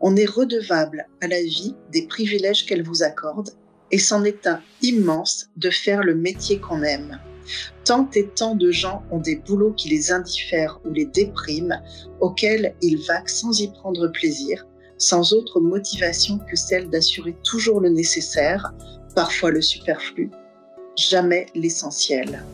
On 0.00 0.14
est 0.14 0.28
redevable 0.28 1.06
à 1.20 1.26
la 1.26 1.42
vie 1.42 1.74
des 1.90 2.06
privilèges 2.06 2.64
qu'elle 2.64 2.84
vous 2.84 3.02
accorde, 3.02 3.50
et 3.90 3.98
c'en 3.98 4.22
est 4.22 4.46
un 4.46 4.62
immense 4.82 5.48
de 5.56 5.68
faire 5.68 6.04
le 6.04 6.14
métier 6.14 6.60
qu'on 6.60 6.82
aime. 6.82 7.18
Tant 7.84 8.08
et 8.14 8.28
tant 8.28 8.54
de 8.54 8.70
gens 8.70 9.02
ont 9.10 9.18
des 9.18 9.36
boulots 9.36 9.72
qui 9.72 9.88
les 9.88 10.12
indiffèrent 10.12 10.80
ou 10.84 10.92
les 10.92 11.06
dépriment, 11.06 11.82
auxquels 12.20 12.76
ils 12.80 13.04
vaquent 13.04 13.28
sans 13.28 13.60
y 13.60 13.68
prendre 13.72 14.06
plaisir, 14.08 14.64
sans 15.00 15.32
autre 15.32 15.60
motivation 15.60 16.38
que 16.38 16.56
celle 16.56 16.90
d'assurer 16.90 17.34
toujours 17.42 17.80
le 17.80 17.88
nécessaire, 17.88 18.72
parfois 19.16 19.50
le 19.50 19.62
superflu, 19.62 20.30
jamais 20.94 21.46
l'essentiel. 21.54 22.44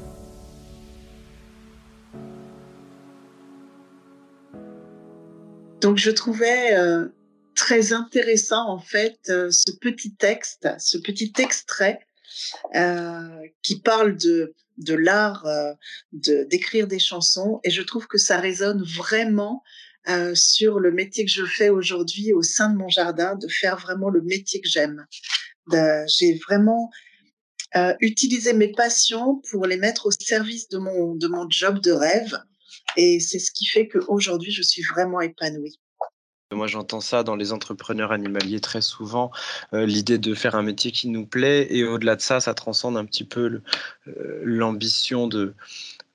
Donc 5.80 5.98
je 5.98 6.10
trouvais 6.10 6.74
euh, 6.74 7.08
très 7.54 7.92
intéressant 7.92 8.68
en 8.68 8.78
fait 8.78 9.18
euh, 9.28 9.50
ce 9.50 9.72
petit 9.80 10.14
texte, 10.14 10.68
ce 10.78 10.98
petit 10.98 11.32
extrait 11.38 11.98
euh, 12.76 13.40
qui 13.62 13.80
parle 13.80 14.16
de 14.16 14.54
de 14.78 14.92
l'art 14.92 15.46
d'écrire 16.12 16.86
des 16.86 16.98
chansons 16.98 17.60
et 17.64 17.70
je 17.70 17.80
trouve 17.80 18.06
que 18.06 18.18
ça 18.18 18.38
résonne 18.38 18.82
vraiment 18.82 19.62
sur 20.34 20.78
le 20.78 20.92
métier 20.92 21.24
que 21.24 21.30
je 21.30 21.44
fais 21.44 21.68
aujourd'hui 21.68 22.32
au 22.32 22.42
sein 22.42 22.70
de 22.70 22.76
mon 22.76 22.88
jardin, 22.88 23.34
de 23.34 23.48
faire 23.48 23.76
vraiment 23.76 24.08
le 24.08 24.22
métier 24.22 24.60
que 24.60 24.68
j'aime. 24.68 25.04
J'ai 26.06 26.38
vraiment 26.46 26.90
utilisé 28.00 28.52
mes 28.52 28.72
passions 28.72 29.42
pour 29.50 29.66
les 29.66 29.76
mettre 29.76 30.06
au 30.06 30.10
service 30.10 30.68
de 30.68 30.78
mon 30.78 31.14
de 31.14 31.26
mon 31.28 31.48
job 31.50 31.80
de 31.80 31.92
rêve 31.92 32.38
et 32.96 33.20
c'est 33.20 33.38
ce 33.38 33.50
qui 33.50 33.66
fait 33.66 33.88
qu'aujourd'hui, 33.88 34.50
je 34.50 34.62
suis 34.62 34.82
vraiment 34.82 35.20
épanouie. 35.20 35.78
Moi, 36.52 36.68
j'entends 36.68 37.00
ça 37.00 37.24
dans 37.24 37.34
les 37.34 37.52
entrepreneurs 37.52 38.12
animaliers 38.12 38.60
très 38.60 38.80
souvent, 38.80 39.32
euh, 39.74 39.84
l'idée 39.84 40.16
de 40.18 40.32
faire 40.32 40.54
un 40.54 40.62
métier 40.62 40.92
qui 40.92 41.08
nous 41.08 41.26
plaît. 41.26 41.66
Et 41.70 41.84
au-delà 41.84 42.14
de 42.14 42.20
ça, 42.20 42.38
ça 42.40 42.54
transcende 42.54 42.96
un 42.96 43.04
petit 43.04 43.24
peu 43.24 43.60
euh, 44.06 44.40
l'ambition 44.44 45.26
de, 45.26 45.54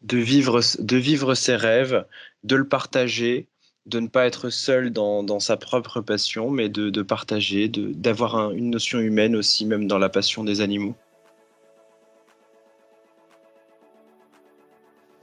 de, 0.04 0.18
vivre, 0.18 0.62
de 0.80 0.98
vivre 0.98 1.36
ses 1.36 1.58
rêves, 1.58 2.06
de 2.44 2.56
le 2.56 2.66
partager, 2.68 3.50
de 3.86 4.00
ne 4.00 4.08
pas 4.08 4.26
être 4.26 4.50
seul 4.50 4.92
dans, 4.92 5.24
dans 5.24 5.40
sa 5.40 5.58
propre 5.58 6.02
passion, 6.02 6.50
mais 6.50 6.70
de, 6.70 6.90
de 6.90 7.02
partager, 7.02 7.68
d'avoir 7.70 8.52
une 8.52 8.70
notion 8.70 9.00
humaine 9.00 9.36
aussi, 9.36 9.66
même 9.66 9.88
dans 9.88 9.98
la 9.98 10.10
passion 10.10 10.44
des 10.44 10.62
animaux. 10.62 10.96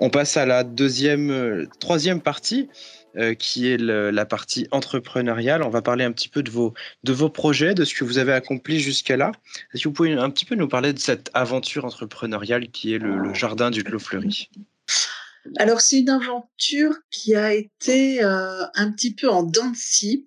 On 0.00 0.10
passe 0.10 0.36
à 0.36 0.46
la 0.46 0.62
deuxième, 0.62 1.30
euh, 1.30 1.66
troisième 1.80 2.20
partie, 2.20 2.68
euh, 3.16 3.34
qui 3.34 3.68
est 3.68 3.78
la 3.78 4.26
partie 4.26 4.68
entrepreneuriale. 4.70 5.62
On 5.62 5.70
va 5.70 5.82
parler 5.82 6.04
un 6.04 6.12
petit 6.12 6.28
peu 6.28 6.42
de 6.42 6.50
vos, 6.50 6.74
de 7.02 7.12
vos 7.12 7.28
projets, 7.28 7.74
de 7.74 7.84
ce 7.84 7.94
que 7.94 8.04
vous 8.04 8.18
avez 8.18 8.32
accompli 8.32 8.78
jusqu'à 8.78 9.16
là. 9.16 9.32
Est-ce 9.72 9.82
que 9.82 9.88
vous 9.88 9.94
pouvez 9.94 10.12
un 10.12 10.30
petit 10.30 10.44
peu 10.44 10.54
nous 10.54 10.68
parler 10.68 10.92
de 10.92 10.98
cette 10.98 11.30
aventure 11.34 11.84
entrepreneuriale 11.84 12.68
qui 12.68 12.94
est 12.94 12.98
le, 12.98 13.34
jardin 13.34 13.70
du 13.70 13.82
Clos 13.82 13.98
Fleuri? 13.98 14.50
Alors, 15.56 15.80
c'est 15.80 16.00
une 16.00 16.10
aventure 16.10 16.96
qui 17.10 17.34
a 17.34 17.54
été 17.54 18.22
euh, 18.22 18.64
un 18.74 18.92
petit 18.92 19.14
peu 19.14 19.28
en 19.28 19.42
dents 19.42 19.70
de 19.70 19.76
scie. 19.76 20.26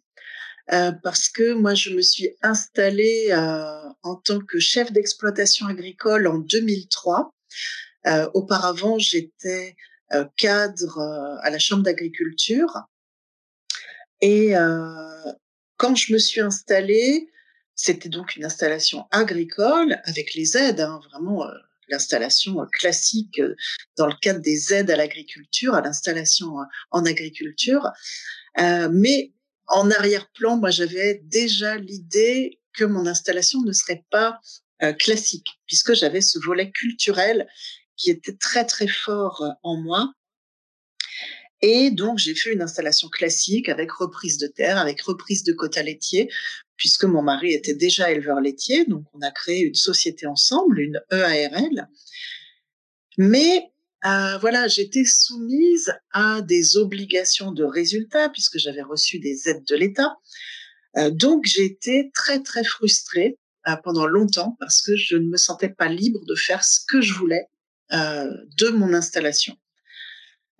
parce 0.67 1.27
que 1.29 1.53
moi, 1.53 1.73
je 1.73 1.89
me 1.91 2.01
suis 2.01 2.29
installée 2.41 3.33
en 4.03 4.15
tant 4.15 4.39
que 4.39 4.59
chef 4.59 4.91
d'exploitation 4.91 5.67
agricole 5.67 6.27
en 6.27 6.37
2003. 6.37 7.33
Euh, 8.07 8.29
auparavant, 8.33 8.97
j'étais 8.97 9.75
euh, 10.13 10.25
cadre 10.37 10.97
euh, 10.97 11.37
à 11.41 11.49
la 11.49 11.59
Chambre 11.59 11.83
d'agriculture. 11.83 12.81
Et 14.21 14.53
quand 15.77 15.95
je 15.95 16.13
me 16.13 16.19
suis 16.19 16.41
installée, 16.41 17.27
c'était 17.73 18.07
donc 18.07 18.35
une 18.35 18.45
installation 18.45 19.07
agricole 19.09 19.99
avec 20.03 20.35
les 20.35 20.55
aides, 20.55 20.81
hein, 20.81 20.99
vraiment 21.11 21.43
l'installation 21.91 22.55
classique 22.71 23.41
dans 23.97 24.07
le 24.07 24.15
cadre 24.21 24.39
des 24.39 24.73
aides 24.73 24.89
à 24.89 24.95
l'agriculture, 24.95 25.75
à 25.75 25.81
l'installation 25.81 26.55
en 26.91 27.05
agriculture. 27.05 27.89
mais 28.57 29.33
en 29.67 29.89
arrière-plan, 29.91 30.57
moi, 30.57 30.69
j'avais 30.69 31.21
déjà 31.25 31.77
l'idée 31.77 32.59
que 32.73 32.83
mon 32.83 33.05
installation 33.05 33.61
ne 33.61 33.71
serait 33.71 34.03
pas 34.09 34.39
classique, 34.97 35.47
puisque 35.67 35.93
j'avais 35.93 36.21
ce 36.21 36.39
volet 36.39 36.71
culturel 36.71 37.47
qui 38.01 38.09
était 38.09 38.35
très 38.35 38.65
très 38.65 38.87
fort 38.87 39.41
euh, 39.43 39.49
en 39.63 39.77
moi. 39.77 40.13
Et 41.61 41.91
donc, 41.91 42.17
j'ai 42.17 42.33
fait 42.33 42.51
une 42.51 42.63
installation 42.63 43.07
classique 43.07 43.69
avec 43.69 43.91
reprise 43.91 44.39
de 44.39 44.47
terre, 44.47 44.79
avec 44.79 44.99
reprise 45.01 45.43
de 45.43 45.53
quotas 45.53 45.83
laitiers, 45.83 46.27
puisque 46.81 47.03
mon 47.03 47.21
mari 47.21 47.53
était 47.53 47.75
déjà 47.75 48.09
éleveur 48.09 48.41
laitier. 48.41 48.85
Donc, 48.85 49.05
on 49.13 49.21
a 49.21 49.29
créé 49.29 49.61
une 49.61 49.75
société 49.75 50.25
ensemble, 50.25 50.79
une 50.79 50.99
EARL. 51.11 51.87
Mais 53.19 53.69
euh, 54.03 54.39
voilà, 54.39 54.67
j'étais 54.67 55.05
soumise 55.05 55.93
à 56.11 56.41
des 56.41 56.77
obligations 56.77 57.51
de 57.51 57.63
résultats, 57.63 58.29
puisque 58.29 58.57
j'avais 58.57 58.81
reçu 58.81 59.19
des 59.19 59.47
aides 59.47 59.63
de 59.63 59.75
l'État. 59.75 60.15
Euh, 60.97 61.11
donc, 61.11 61.45
j'ai 61.45 61.65
été 61.65 62.09
très, 62.15 62.41
très 62.41 62.63
frustrée 62.63 63.37
pendant 63.83 64.07
longtemps 64.07 64.57
parce 64.59 64.81
que 64.81 64.95
je 64.95 65.17
ne 65.17 65.29
me 65.29 65.37
sentais 65.37 65.69
pas 65.69 65.87
libre 65.87 66.25
de 66.25 66.33
faire 66.33 66.63
ce 66.63 66.79
que 66.87 66.99
je 66.99 67.13
voulais 67.13 67.45
euh, 67.93 68.27
de 68.57 68.69
mon 68.69 68.91
installation. 68.95 69.55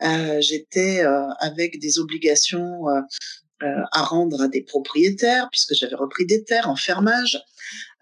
Euh, 0.04 0.40
j'étais 0.40 1.04
euh, 1.04 1.28
avec 1.40 1.80
des 1.80 1.98
obligations 1.98 2.84
à 3.63 4.03
rendre 4.03 4.41
à 4.41 4.48
des 4.48 4.63
propriétaires, 4.63 5.50
puisque 5.51 5.74
j'avais 5.74 5.96
repris 5.96 6.25
des 6.25 6.44
terres 6.44 6.70
en 6.70 6.75
fermage. 6.75 7.41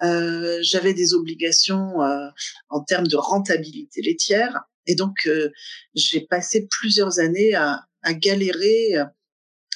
Euh, 0.01 0.59
j'avais 0.61 0.93
des 0.93 1.13
obligations 1.13 2.01
euh, 2.01 2.29
en 2.69 2.83
termes 2.83 3.07
de 3.07 3.17
rentabilité 3.17 4.01
laitière. 4.01 4.61
Et 4.87 4.95
donc, 4.95 5.27
euh, 5.27 5.51
j'ai 5.93 6.21
passé 6.21 6.67
plusieurs 6.69 7.19
années 7.19 7.53
à, 7.55 7.85
à 8.03 8.13
galérer. 8.13 8.95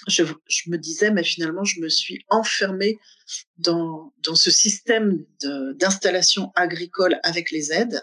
Je, 0.07 0.23
je, 0.47 0.69
me 0.69 0.77
disais, 0.77 1.11
mais 1.11 1.23
finalement, 1.23 1.63
je 1.63 1.79
me 1.79 1.89
suis 1.89 2.25
enfermée 2.29 2.99
dans, 3.57 4.13
dans 4.23 4.35
ce 4.35 4.51
système 4.51 5.25
d'installation 5.75 6.51
agricole 6.55 7.19
avec 7.23 7.51
les 7.51 7.71
aides. 7.71 8.01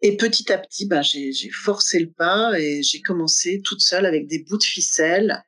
Et 0.00 0.16
petit 0.16 0.52
à 0.52 0.58
petit, 0.58 0.86
ben, 0.86 1.02
j'ai 1.02 1.50
forcé 1.50 1.98
le 1.98 2.10
pas 2.10 2.58
et 2.58 2.82
j'ai 2.82 3.00
commencé 3.00 3.60
toute 3.64 3.80
seule 3.80 4.06
avec 4.06 4.28
des 4.28 4.44
bouts 4.44 4.58
de 4.58 4.62
ficelle. 4.62 5.42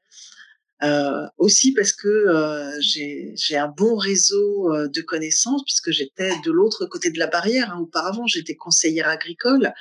Euh, 0.82 1.26
aussi 1.36 1.74
parce 1.74 1.92
que 1.92 2.08
euh, 2.08 2.80
j'ai 2.80 3.56
un 3.56 3.68
bon 3.68 3.96
réseau 3.96 4.72
euh, 4.72 4.88
de 4.88 5.02
connaissances 5.02 5.62
puisque 5.64 5.90
j'étais 5.90 6.32
de 6.40 6.50
l'autre 6.50 6.86
côté 6.86 7.10
de 7.10 7.18
la 7.18 7.26
barrière. 7.26 7.72
Hein. 7.72 7.80
Auparavant, 7.80 8.26
j'étais 8.26 8.54
conseillère 8.54 9.08
agricole. 9.08 9.74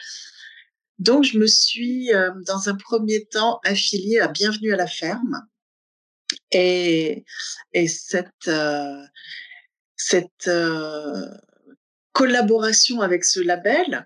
Donc, 0.98 1.24
je 1.24 1.38
me 1.38 1.48
suis, 1.48 2.14
euh, 2.14 2.32
dans 2.46 2.68
un 2.68 2.76
premier 2.76 3.24
temps, 3.26 3.62
affiliée 3.64 4.20
à 4.20 4.28
Bienvenue 4.28 4.74
à 4.74 4.76
la 4.76 4.88
ferme. 4.88 5.48
Et, 6.52 7.24
et 7.74 7.88
cette, 7.88 8.52
cette 9.96 10.50
collaboration 12.12 13.02
avec 13.02 13.24
ce 13.24 13.40
label 13.40 14.06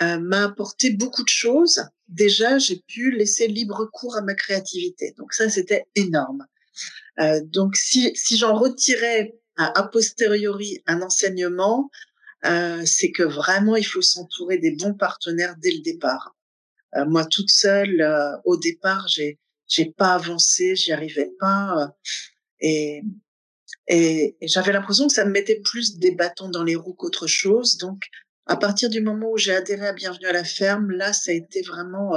m'a 0.00 0.44
apporté 0.44 0.90
beaucoup 0.90 1.22
de 1.22 1.28
choses. 1.28 1.82
Déjà, 2.08 2.58
j'ai 2.58 2.82
pu 2.86 3.10
laisser 3.10 3.48
libre 3.48 3.88
cours 3.92 4.16
à 4.16 4.22
ma 4.22 4.34
créativité. 4.34 5.14
Donc 5.18 5.32
ça, 5.32 5.50
c'était 5.50 5.86
énorme. 5.94 6.46
Euh, 7.20 7.40
donc 7.44 7.76
si, 7.76 8.12
si 8.14 8.36
j'en 8.36 8.54
retirais 8.54 9.34
a 9.56 9.82
posteriori 9.82 10.82
un 10.86 11.02
enseignement, 11.02 11.90
euh, 12.44 12.82
c'est 12.86 13.10
que 13.10 13.24
vraiment 13.24 13.74
il 13.74 13.84
faut 13.84 14.02
s'entourer 14.02 14.58
des 14.58 14.76
bons 14.76 14.94
partenaires 14.94 15.56
dès 15.58 15.72
le 15.72 15.80
départ. 15.80 16.36
Euh, 16.96 17.04
moi 17.06 17.24
toute 17.26 17.50
seule 17.50 18.00
euh, 18.00 18.36
au 18.44 18.56
départ, 18.56 19.08
j'ai 19.08 19.40
j'ai 19.66 19.86
pas 19.86 20.14
avancé, 20.14 20.76
j'y 20.76 20.92
arrivais 20.92 21.32
pas 21.40 21.74
euh, 21.76 21.86
et 22.60 23.02
et, 23.88 24.36
et 24.40 24.46
j'avais 24.46 24.72
l'impression 24.72 25.08
que 25.08 25.12
ça 25.12 25.24
me 25.24 25.32
mettait 25.32 25.60
plus 25.60 25.98
des 25.98 26.12
bâtons 26.12 26.50
dans 26.50 26.62
les 26.62 26.76
roues 26.76 26.94
qu'autre 26.94 27.26
chose. 27.26 27.78
Donc 27.78 28.04
à 28.48 28.56
partir 28.56 28.90
du 28.90 29.00
moment 29.00 29.30
où 29.30 29.38
j'ai 29.38 29.54
adhéré 29.54 29.86
à 29.86 29.92
Bienvenue 29.92 30.26
à 30.26 30.32
la 30.32 30.44
ferme, 30.44 30.90
là 30.90 31.12
ça 31.12 31.30
a 31.30 31.34
été 31.34 31.62
vraiment 31.62 32.14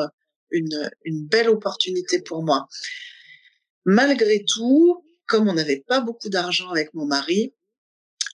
une 0.50 0.90
une 1.06 1.28
belle 1.28 1.50
opportunité 1.50 2.22
pour 2.22 2.44
moi. 2.44 2.68
Malgré 3.86 4.44
tout, 4.46 5.06
comme 5.28 5.48
on 5.48 5.54
n'avait 5.54 5.84
pas 5.88 6.02
beaucoup 6.02 6.30
d'argent 6.30 6.70
avec 6.70 6.94
mon 6.94 7.06
mari 7.06 7.54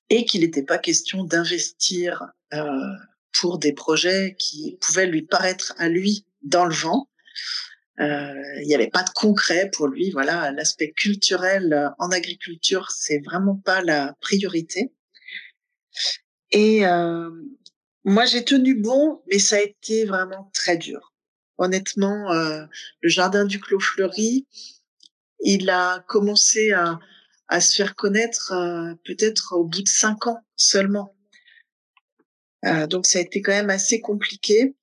et 0.09 0.25
qu'il 0.25 0.41
n'était 0.41 0.63
pas 0.63 0.77
question 0.77 1.23
d'investir 1.23 2.23
euh, 2.53 2.65
pour 3.39 3.59
des 3.59 3.73
projets 3.73 4.35
qui 4.39 4.77
pouvaient 4.81 5.05
lui 5.05 5.23
paraître 5.23 5.73
à 5.77 5.89
lui 5.89 6.25
dans 6.41 6.65
le 6.65 6.73
vent, 6.73 7.09
euh, 7.99 8.33
il 8.61 8.67
n'y 8.67 8.75
avait 8.75 8.89
pas 8.89 9.03
de 9.03 9.09
concret 9.09 9.69
pour 9.73 9.87
lui. 9.87 10.11
Voilà, 10.11 10.51
l'aspect 10.51 10.91
culturel 10.91 11.73
euh, 11.73 11.89
en 11.97 12.09
agriculture, 12.09 12.91
c'est 12.91 13.19
vraiment 13.19 13.55
pas 13.55 13.81
la 13.81 14.15
priorité. 14.21 14.93
Et 16.51 16.85
euh, 16.85 17.29
moi, 18.07 18.25
j'ai 18.25 18.45
tenu 18.45 18.73
bon, 18.73 19.21
mais 19.27 19.37
ça 19.37 19.57
a 19.57 19.59
été 19.59 20.05
vraiment 20.05 20.49
très 20.53 20.77
dur. 20.77 21.13
Honnêtement, 21.57 22.31
euh, 22.31 22.65
le 23.01 23.09
jardin 23.09 23.43
du 23.43 23.59
Clos 23.59 23.81
Fleuri, 23.81 24.47
il 25.41 25.69
a 25.69 26.05
commencé 26.07 26.71
à, 26.71 26.99
à 27.49 27.59
se 27.59 27.75
faire 27.75 27.95
connaître 27.95 28.53
euh, 28.53 28.95
peut-être 29.03 29.57
au 29.57 29.65
bout 29.65 29.81
de 29.81 29.89
cinq 29.89 30.25
ans 30.25 30.39
seulement. 30.55 31.17
Euh, 32.63 32.87
donc 32.87 33.05
ça 33.07 33.19
a 33.19 33.21
été 33.23 33.41
quand 33.41 33.51
même 33.51 33.69
assez 33.69 33.99
compliqué. 33.99 34.76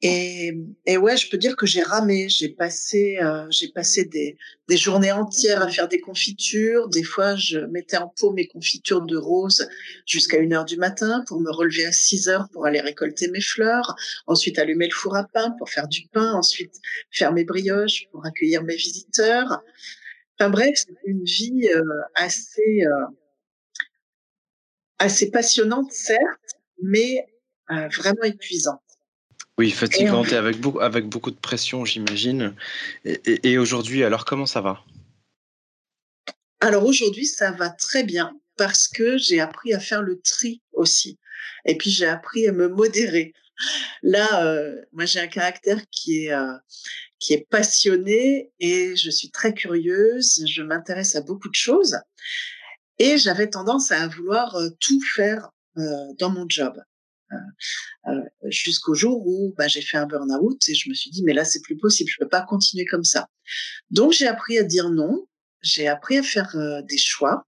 Et, 0.00 0.52
et 0.86 0.96
ouais, 0.96 1.16
je 1.16 1.28
peux 1.28 1.38
dire 1.38 1.56
que 1.56 1.66
j'ai 1.66 1.82
ramé. 1.82 2.28
J'ai 2.28 2.50
passé, 2.50 3.18
euh, 3.20 3.46
j'ai 3.50 3.68
passé 3.68 4.04
des, 4.04 4.36
des 4.68 4.76
journées 4.76 5.10
entières 5.10 5.62
à 5.62 5.68
faire 5.68 5.88
des 5.88 6.00
confitures. 6.00 6.88
Des 6.88 7.02
fois, 7.02 7.34
je 7.34 7.58
mettais 7.58 7.96
en 7.96 8.08
pot 8.08 8.32
mes 8.32 8.46
confitures 8.46 9.02
de 9.02 9.16
roses 9.16 9.68
jusqu'à 10.06 10.38
une 10.38 10.52
heure 10.52 10.64
du 10.64 10.76
matin 10.76 11.24
pour 11.26 11.40
me 11.40 11.50
relever 11.50 11.84
à 11.84 11.92
6 11.92 12.28
heures 12.28 12.48
pour 12.52 12.66
aller 12.66 12.80
récolter 12.80 13.28
mes 13.28 13.40
fleurs. 13.40 13.96
Ensuite, 14.28 14.58
allumer 14.58 14.86
le 14.86 14.94
four 14.94 15.16
à 15.16 15.24
pain 15.24 15.50
pour 15.58 15.68
faire 15.68 15.88
du 15.88 16.06
pain. 16.12 16.32
Ensuite, 16.32 16.74
faire 17.10 17.32
mes 17.32 17.44
brioches 17.44 18.04
pour 18.12 18.24
accueillir 18.24 18.62
mes 18.62 18.76
visiteurs. 18.76 19.62
Enfin 20.38 20.50
bref, 20.50 20.70
c'est 20.76 20.94
une 21.04 21.24
vie 21.24 21.68
euh, 21.74 21.82
assez 22.14 22.84
euh, 22.86 23.06
assez 24.98 25.30
passionnante 25.30 25.90
certes, 25.92 26.56
mais 26.82 27.26
euh, 27.70 27.88
vraiment 27.88 28.22
épuisante. 28.22 28.80
Oui, 29.58 29.72
fatigante 29.72 30.32
et, 30.32 30.36
avec 30.36 30.60
beaucoup 30.60 30.80
avec 30.80 31.06
beaucoup 31.06 31.32
de 31.32 31.36
pression, 31.36 31.84
j'imagine. 31.84 32.54
Et, 33.04 33.20
et, 33.26 33.50
et 33.50 33.58
aujourd'hui, 33.58 34.04
alors 34.04 34.24
comment 34.24 34.46
ça 34.46 34.60
va? 34.60 34.84
Alors 36.60 36.84
aujourd'hui, 36.84 37.26
ça 37.26 37.50
va 37.50 37.68
très 37.68 38.04
bien 38.04 38.32
parce 38.56 38.88
que 38.88 39.18
j'ai 39.18 39.40
appris 39.40 39.74
à 39.74 39.80
faire 39.80 40.02
le 40.02 40.20
tri 40.20 40.62
aussi. 40.72 41.18
Et 41.64 41.76
puis 41.76 41.90
j'ai 41.90 42.06
appris 42.06 42.46
à 42.46 42.52
me 42.52 42.68
modérer. 42.68 43.32
Là, 44.02 44.44
euh, 44.44 44.76
moi 44.92 45.06
j'ai 45.06 45.20
un 45.20 45.26
caractère 45.26 45.80
qui 45.90 46.26
est 46.26 46.32
euh, 46.32 46.54
qui 47.18 47.32
est 47.32 47.46
passionné 47.50 48.52
et 48.60 48.94
je 48.94 49.10
suis 49.10 49.30
très 49.30 49.54
curieuse. 49.54 50.44
Je 50.46 50.62
m'intéresse 50.62 51.16
à 51.16 51.20
beaucoup 51.20 51.48
de 51.48 51.56
choses 51.56 51.98
et 53.00 53.18
j'avais 53.18 53.50
tendance 53.50 53.90
à 53.90 54.06
vouloir 54.06 54.54
euh, 54.54 54.68
tout 54.80 55.00
faire 55.16 55.50
dans 56.18 56.30
mon 56.30 56.44
job. 56.48 56.74
Jusqu'au 58.44 58.94
jour 58.94 59.26
où 59.26 59.54
bah, 59.56 59.68
j'ai 59.68 59.82
fait 59.82 59.98
un 59.98 60.06
burn-out 60.06 60.60
et 60.68 60.74
je 60.74 60.88
me 60.88 60.94
suis 60.94 61.10
dit 61.10 61.22
mais 61.24 61.32
là 61.32 61.44
c'est 61.44 61.60
plus 61.60 61.76
possible, 61.76 62.10
je 62.10 62.16
peux 62.18 62.28
pas 62.28 62.42
continuer 62.42 62.84
comme 62.86 63.04
ça. 63.04 63.28
Donc 63.90 64.12
j'ai 64.12 64.26
appris 64.26 64.58
à 64.58 64.62
dire 64.62 64.90
non, 64.90 65.26
j'ai 65.62 65.88
appris 65.88 66.18
à 66.18 66.22
faire 66.22 66.56
des 66.84 66.98
choix 66.98 67.46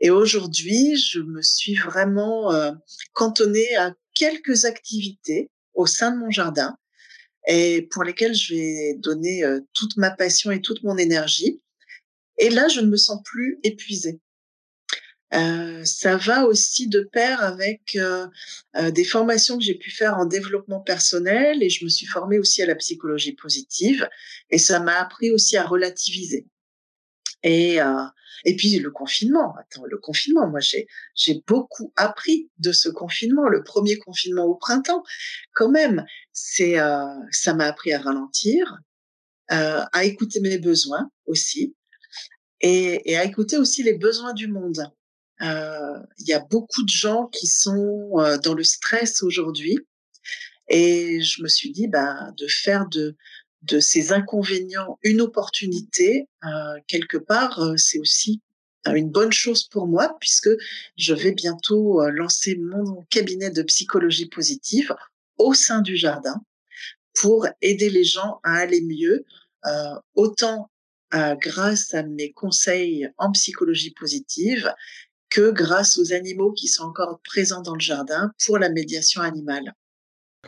et 0.00 0.10
aujourd'hui 0.10 0.96
je 0.96 1.20
me 1.20 1.42
suis 1.42 1.74
vraiment 1.74 2.52
cantonnée 3.12 3.76
à 3.76 3.92
quelques 4.14 4.64
activités 4.64 5.50
au 5.74 5.86
sein 5.86 6.10
de 6.10 6.18
mon 6.18 6.30
jardin 6.30 6.76
et 7.46 7.82
pour 7.90 8.02
lesquelles 8.02 8.34
je 8.34 8.54
vais 8.54 8.94
donner 8.98 9.44
euh, 9.44 9.60
toute 9.72 9.96
ma 9.96 10.10
passion 10.10 10.50
et 10.50 10.60
toute 10.60 10.82
mon 10.82 10.96
énergie. 10.96 11.62
Et 12.38 12.50
là, 12.50 12.68
je 12.68 12.80
ne 12.80 12.88
me 12.88 12.96
sens 12.96 13.20
plus 13.24 13.58
épuisée. 13.62 14.20
Euh, 15.36 15.84
ça 15.84 16.16
va 16.16 16.46
aussi 16.46 16.88
de 16.88 17.00
pair 17.00 17.42
avec 17.42 17.96
euh, 17.96 18.26
euh, 18.76 18.90
des 18.90 19.04
formations 19.04 19.58
que 19.58 19.64
j'ai 19.64 19.74
pu 19.74 19.90
faire 19.90 20.16
en 20.16 20.24
développement 20.24 20.80
personnel 20.80 21.62
et 21.62 21.68
je 21.68 21.84
me 21.84 21.90
suis 21.90 22.06
formée 22.06 22.38
aussi 22.38 22.62
à 22.62 22.66
la 22.66 22.74
psychologie 22.74 23.34
positive 23.34 24.08
et 24.50 24.58
ça 24.58 24.80
m'a 24.80 24.98
appris 24.98 25.30
aussi 25.30 25.56
à 25.56 25.66
relativiser. 25.66 26.46
Et, 27.42 27.82
euh, 27.82 28.04
et 28.44 28.56
puis 28.56 28.78
le 28.78 28.90
confinement. 28.90 29.54
Attends, 29.60 29.84
le 29.84 29.98
confinement, 29.98 30.48
moi 30.48 30.60
j'ai 30.60 30.86
j'ai 31.14 31.42
beaucoup 31.46 31.92
appris 31.96 32.50
de 32.58 32.72
ce 32.72 32.88
confinement, 32.88 33.48
le 33.48 33.62
premier 33.62 33.98
confinement 33.98 34.44
au 34.44 34.54
printemps. 34.54 35.02
Quand 35.52 35.70
même, 35.70 36.04
c'est 36.32 36.78
euh, 36.78 37.04
ça 37.30 37.52
m'a 37.52 37.66
appris 37.66 37.92
à 37.92 38.00
ralentir, 38.00 38.78
à 39.48 40.04
écouter 40.04 40.40
mes 40.40 40.58
besoins 40.58 41.08
aussi, 41.26 41.76
et, 42.60 43.12
et, 43.12 43.16
à 43.16 43.24
écouter 43.24 43.58
aussi 43.58 43.82
les 43.84 43.94
besoins 43.94 44.32
du 44.34 44.48
monde. 44.48 44.90
Euh, 45.42 45.98
il 46.18 46.28
y 46.28 46.32
a 46.32 46.40
beaucoup 46.40 46.82
de 46.82 46.88
gens 46.88 47.26
qui 47.26 47.46
sont 47.46 48.10
euh, 48.14 48.38
dans 48.38 48.54
le 48.54 48.64
stress 48.64 49.22
aujourd'hui, 49.22 49.78
et 50.68 51.20
je 51.22 51.42
me 51.42 51.48
suis 51.48 51.70
dit, 51.70 51.88
bah, 51.88 52.32
de 52.36 52.46
faire 52.46 52.88
de 52.88 53.16
de 53.62 53.80
ces 53.80 54.12
inconvénients 54.12 54.96
une 55.02 55.20
opportunité, 55.20 56.28
euh, 56.44 56.78
quelque 56.86 57.16
part, 57.16 57.60
c'est 57.76 57.98
aussi 57.98 58.40
une 58.84 59.10
bonne 59.10 59.32
chose 59.32 59.64
pour 59.64 59.88
moi 59.88 60.16
puisque 60.20 60.50
je 60.96 61.14
vais 61.14 61.32
bientôt 61.32 62.08
lancer 62.10 62.56
mon 62.56 63.02
cabinet 63.10 63.50
de 63.50 63.62
psychologie 63.62 64.28
positive 64.28 64.94
au 65.38 65.52
sein 65.52 65.80
du 65.80 65.96
jardin 65.96 66.40
pour 67.14 67.48
aider 67.60 67.90
les 67.90 68.04
gens 68.04 68.38
à 68.44 68.58
aller 68.58 68.82
mieux, 68.82 69.24
autant 70.14 70.70
grâce 71.10 71.92
à 71.94 72.04
mes 72.04 72.30
conseils 72.32 73.08
en 73.18 73.32
psychologie 73.32 73.94
positive 73.98 74.72
que 75.36 75.50
grâce 75.50 75.98
aux 75.98 76.14
animaux 76.14 76.52
qui 76.52 76.66
sont 76.66 76.84
encore 76.84 77.20
présents 77.22 77.60
dans 77.60 77.74
le 77.74 77.80
jardin 77.80 78.32
pour 78.46 78.58
la 78.58 78.70
médiation 78.70 79.20
animale. 79.20 79.74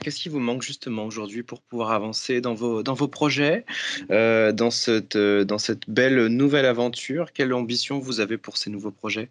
Qu'est-ce 0.01 0.19
qui 0.19 0.31
vous 0.31 0.39
manque 0.39 0.63
justement 0.63 1.05
aujourd'hui 1.05 1.43
pour 1.43 1.61
pouvoir 1.61 1.91
avancer 1.91 2.41
dans 2.41 2.55
vos, 2.55 2.83
dans 2.83 2.95
vos 2.95 3.09
projets, 3.09 3.67
euh, 4.11 4.51
dans, 4.51 4.71
cette, 4.71 5.17
euh, 5.17 5.45
dans 5.45 5.59
cette 5.59 5.91
belle 5.91 6.29
nouvelle 6.29 6.65
aventure? 6.65 7.35
Quelle 7.35 7.53
ambition 7.53 7.99
vous 7.99 8.21
avez 8.21 8.39
pour 8.39 8.57
ces 8.57 8.71
nouveaux 8.71 8.91
projets? 8.91 9.31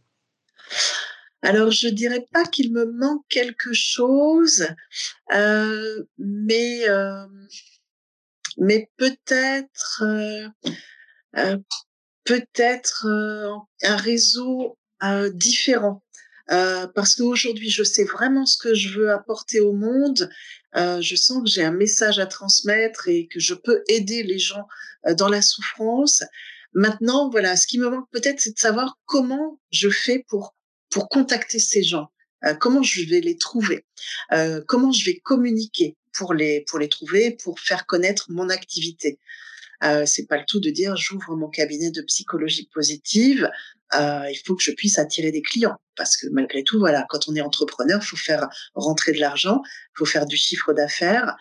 Alors, 1.42 1.72
je 1.72 1.88
dirais 1.88 2.28
pas 2.32 2.46
qu'il 2.46 2.72
me 2.72 2.86
manque 2.86 3.26
quelque 3.28 3.74
chose, 3.74 4.68
euh, 5.34 6.04
mais 6.20 6.86
mais 8.60 8.90
peut-être 8.98 10.04
peut-être 12.26 13.08
un 13.84 13.96
réseau 13.96 14.78
différent. 15.34 16.04
parce 16.48 17.16
qu'aujourd'hui, 17.16 17.70
je 17.70 17.84
sais 17.84 18.06
vraiment 18.06 18.46
ce 18.46 18.58
que 18.58 18.74
je 18.74 18.98
veux 18.98 19.12
apporter 19.12 19.60
au 19.60 19.74
monde 19.74 20.30
euh, 20.78 21.02
je 21.02 21.16
sens 21.16 21.44
que 21.44 21.50
j'ai 21.50 21.64
un 21.64 21.72
message 21.72 22.20
à 22.20 22.26
transmettre 22.26 23.08
et 23.08 23.28
que 23.28 23.40
je 23.40 23.54
peux 23.54 23.84
aider 23.88 24.24
les 24.24 24.40
gens 24.40 24.68
euh, 25.08 25.16
dans 25.16 25.30
la 25.30 25.42
souffrance. 25.42 26.24
Maintenant, 26.74 27.30
voilà, 27.30 27.56
ce 27.56 27.66
qui 27.66 27.80
me 27.80 27.90
manque 27.90 28.10
peut-être, 28.12 28.40
c'est 28.40 28.54
de 28.54 28.60
savoir 28.60 28.98
comment 29.06 29.60
je 29.72 29.90
fais 29.90 30.24
pour 30.28 30.56
pour 30.90 31.10
contacter 31.10 31.60
ces 31.60 31.84
gens, 31.84 32.08
euh, 32.46 32.54
comment 32.54 32.82
je 32.82 33.04
vais 33.04 33.20
les 33.20 33.38
trouver, 33.38 33.86
euh, 34.32 34.62
comment 34.68 34.92
je 34.92 35.04
vais 35.04 35.18
communiquer 35.20 35.98
pour 36.14 36.34
les 36.34 36.64
pour 36.70 36.80
les 36.80 36.90
trouver, 36.90 37.32
pour 37.32 37.60
faire 37.60 37.86
connaître 37.86 38.32
mon 38.32 38.50
activité? 38.50 39.20
Euh, 39.84 40.06
c'est 40.06 40.26
pas 40.26 40.38
le 40.38 40.46
tout 40.48 40.60
de 40.60 40.70
dire 40.70 40.96
j'ouvre 40.96 41.36
mon 41.36 41.50
cabinet 41.50 41.92
de 41.92 42.02
psychologie 42.02 42.70
positive. 42.74 43.50
Euh, 43.94 44.30
il 44.30 44.42
faut 44.46 44.56
que 44.56 44.64
je 44.64 44.72
puisse 44.72 45.00
attirer 45.00 45.32
des 45.32 45.42
clients 45.42 45.78
parce 45.98 46.16
que 46.16 46.28
malgré 46.28 46.64
tout, 46.64 46.80
voilà, 46.80 47.06
quand 47.10 47.28
on 47.28 47.36
est 47.36 47.42
entrepreneur, 47.42 48.02
faut 48.04 48.16
faire 48.16 48.48
rentrer 48.76 49.12
de 49.12 49.20
l'argent, 49.20 49.62
faut 49.98 50.06
faire 50.06 50.26
du 50.26 50.38
chiffre 50.38 50.72
d'affaires. 50.74 51.36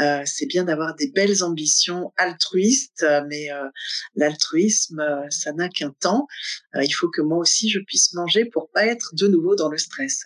Euh, 0.00 0.22
c'est 0.24 0.46
bien 0.46 0.64
d'avoir 0.64 0.94
des 0.94 1.10
belles 1.10 1.42
ambitions 1.42 2.12
altruistes, 2.16 3.04
mais 3.28 3.50
euh, 3.50 3.68
l'altruisme, 4.14 5.00
euh, 5.00 5.26
ça 5.30 5.52
n'a 5.52 5.68
qu'un 5.68 5.90
temps. 5.90 6.26
Euh, 6.76 6.84
il 6.84 6.92
faut 6.92 7.08
que 7.08 7.22
moi 7.22 7.38
aussi 7.38 7.68
je 7.70 7.80
puisse 7.80 8.12
manger 8.14 8.44
pour 8.44 8.70
pas 8.70 8.86
être 8.86 9.14
de 9.14 9.26
nouveau 9.26 9.56
dans 9.56 9.68
le 9.68 9.78
stress. 9.78 10.22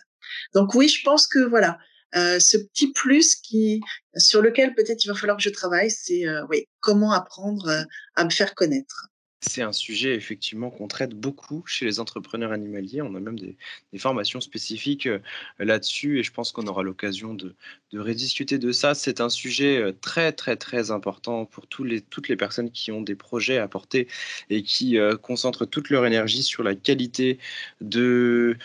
Donc 0.53 0.75
oui, 0.75 0.87
je 0.89 1.01
pense 1.03 1.27
que 1.27 1.39
voilà, 1.39 1.79
euh, 2.15 2.39
ce 2.39 2.57
petit 2.57 2.91
plus 2.91 3.35
qui 3.35 3.81
sur 4.15 4.41
lequel 4.41 4.73
peut-être 4.75 5.03
il 5.03 5.07
va 5.07 5.15
falloir 5.15 5.37
que 5.37 5.43
je 5.43 5.49
travaille, 5.49 5.91
c'est 5.91 6.23
oui, 6.49 6.67
comment 6.79 7.11
apprendre 7.11 7.85
à 8.15 8.25
me 8.25 8.29
faire 8.29 8.55
connaître. 8.55 9.07
C'est 9.39 9.61
un 9.61 9.71
sujet 9.71 10.15
effectivement 10.15 10.71
qu'on 10.71 10.87
traite 10.87 11.13
beaucoup 11.13 11.63
chez 11.67 11.85
les 11.85 11.99
entrepreneurs 11.99 12.51
animaliers. 12.51 13.03
On 13.03 13.13
a 13.13 13.19
même 13.19 13.37
des, 13.37 13.55
formations 13.99 14.41
spécifiques 14.41 15.05
euh, 15.05 15.19
là-dessus 15.59 16.19
et 16.19 16.23
je 16.23 16.31
pense 16.31 16.51
qu'on 16.51 16.65
aura 16.65 16.81
l'occasion 16.81 17.35
de, 17.35 17.53
rediscuter 17.93 18.57
de 18.57 18.71
ça. 18.71 18.95
C'est 18.95 19.21
un 19.21 19.29
sujet 19.29 19.77
euh, 19.77 19.91
très 19.91 20.31
très 20.31 20.55
très 20.55 20.89
important 20.89 21.45
pour 21.45 21.67
toutes 21.67 22.29
les 22.29 22.35
personnes 22.35 22.71
qui 22.71 22.91
ont 22.91 23.01
des 23.01 23.15
projets 23.15 23.59
à 23.59 23.67
porter 23.67 24.07
et 24.49 24.63
qui 24.63 24.97
euh, 24.97 25.15
concentrent 25.17 25.65
toute 25.65 25.91
leur 25.91 26.07
énergie 26.07 26.41
sur 26.41 26.63
la 26.63 26.73
qualité 26.73 27.37
de, 27.79 28.57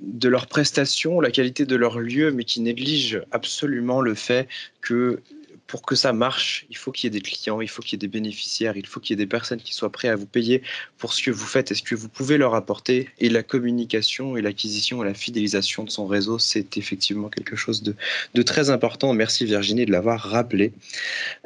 de 0.00 0.28
leurs 0.28 0.48
prestations, 0.48 1.20
la 1.20 1.30
qualité 1.30 1.66
de 1.66 1.76
leur 1.76 2.00
lieu, 2.00 2.32
mais 2.32 2.44
qui 2.44 2.60
négligent 2.60 3.22
absolument 3.30 4.00
le 4.00 4.14
fait 4.14 4.48
que 4.80 5.22
pour 5.70 5.82
que 5.82 5.94
ça 5.94 6.12
marche, 6.12 6.66
il 6.68 6.76
faut 6.76 6.90
qu'il 6.90 7.06
y 7.06 7.16
ait 7.16 7.20
des 7.20 7.22
clients, 7.22 7.60
il 7.60 7.68
faut 7.68 7.80
qu'il 7.80 7.92
y 7.92 7.94
ait 7.94 7.98
des 7.98 8.08
bénéficiaires, 8.08 8.76
il 8.76 8.86
faut 8.86 8.98
qu'il 8.98 9.12
y 9.12 9.14
ait 9.14 9.24
des 9.24 9.28
personnes 9.28 9.60
qui 9.60 9.72
soient 9.72 9.92
prêtes 9.92 10.10
à 10.10 10.16
vous 10.16 10.26
payer 10.26 10.62
pour 10.98 11.14
ce 11.14 11.22
que 11.22 11.30
vous 11.30 11.46
faites 11.46 11.70
et 11.70 11.76
ce 11.76 11.84
que 11.84 11.94
vous 11.94 12.08
pouvez 12.08 12.38
leur 12.38 12.56
apporter. 12.56 13.08
Et 13.20 13.28
la 13.28 13.44
communication 13.44 14.36
et 14.36 14.42
l'acquisition 14.42 15.04
et 15.04 15.06
la 15.06 15.14
fidélisation 15.14 15.84
de 15.84 15.90
son 15.90 16.08
réseau, 16.08 16.40
c'est 16.40 16.76
effectivement 16.76 17.28
quelque 17.28 17.54
chose 17.54 17.84
de, 17.84 17.94
de, 18.34 18.42
très 18.42 18.70
important. 18.70 19.12
Merci 19.12 19.44
Virginie 19.44 19.86
de 19.86 19.92
l'avoir 19.92 20.20
rappelé. 20.20 20.72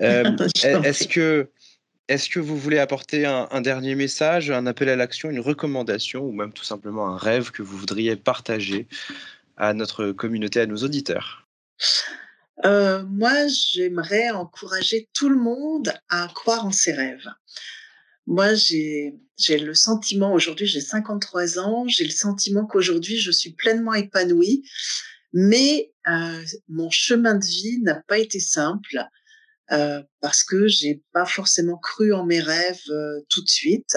Euh, 0.00 0.24
Est-ce 0.64 1.06
que... 1.06 1.48
Est-ce 2.06 2.28
que 2.28 2.38
vous 2.38 2.58
voulez 2.58 2.78
apporter 2.78 3.24
un, 3.24 3.48
un, 3.50 3.62
dernier 3.62 3.94
message, 3.94 4.50
un 4.50 4.66
appel 4.66 4.90
à 4.90 4.96
l'action, 4.96 5.30
une 5.30 5.40
recommandation 5.40 6.22
ou 6.22 6.32
même 6.32 6.52
tout 6.52 6.62
simplement 6.62 7.08
un 7.08 7.16
rêve 7.16 7.50
que 7.50 7.62
vous 7.62 7.78
voudriez 7.78 8.14
partager 8.14 8.86
à 9.56 9.72
notre 9.72 10.12
communauté, 10.12 10.60
à 10.60 10.66
nos 10.66 10.76
auditeurs? 10.76 11.46
Euh, 12.64 13.02
moi, 13.04 13.48
j'aimerais 13.48 14.30
encourager 14.30 15.08
tout 15.12 15.28
le 15.28 15.38
monde 15.38 15.92
à 16.08 16.28
croire 16.34 16.66
en 16.66 16.70
ses 16.70 16.92
rêves. 16.92 17.28
Moi, 18.26 18.54
j'ai 18.54 19.18
le 19.48 19.74
sentiment, 19.74 20.32
aujourd'hui 20.32 20.66
j'ai 20.66 20.80
53 20.80 21.58
ans, 21.58 21.86
j'ai 21.88 22.04
le 22.04 22.10
sentiment 22.10 22.64
qu'aujourd'hui 22.64 23.18
je 23.18 23.30
suis 23.30 23.52
pleinement 23.52 23.92
épanouie, 23.92 24.62
mais 25.34 25.92
euh, 26.08 26.44
mon 26.68 26.90
chemin 26.90 27.34
de 27.34 27.44
vie 27.44 27.80
n'a 27.80 27.96
pas 28.06 28.18
été 28.18 28.40
simple 28.40 28.98
euh, 29.72 30.02
parce 30.20 30.42
que 30.42 30.68
j'ai 30.68 31.02
pas 31.12 31.26
forcément 31.26 31.76
cru 31.76 32.14
en 32.14 32.24
mes 32.24 32.40
rêves 32.40 32.80
euh, 32.88 33.20
tout 33.28 33.42
de 33.42 33.48
suite 33.48 33.96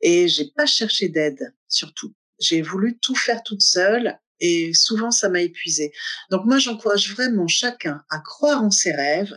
et 0.00 0.28
j'ai 0.28 0.50
pas 0.56 0.66
cherché 0.66 1.08
d'aide 1.08 1.54
surtout. 1.68 2.14
J'ai 2.40 2.62
voulu 2.62 2.98
tout 2.98 3.14
faire 3.14 3.42
toute 3.42 3.62
seule 3.62 4.18
et 4.40 4.74
souvent, 4.74 5.10
ça 5.10 5.28
m'a 5.28 5.40
épuisé. 5.40 5.92
Donc 6.30 6.44
moi, 6.44 6.58
j'encourage 6.58 7.12
vraiment 7.12 7.48
chacun 7.48 8.04
à 8.10 8.18
croire 8.20 8.62
en 8.62 8.70
ses 8.70 8.92
rêves. 8.92 9.36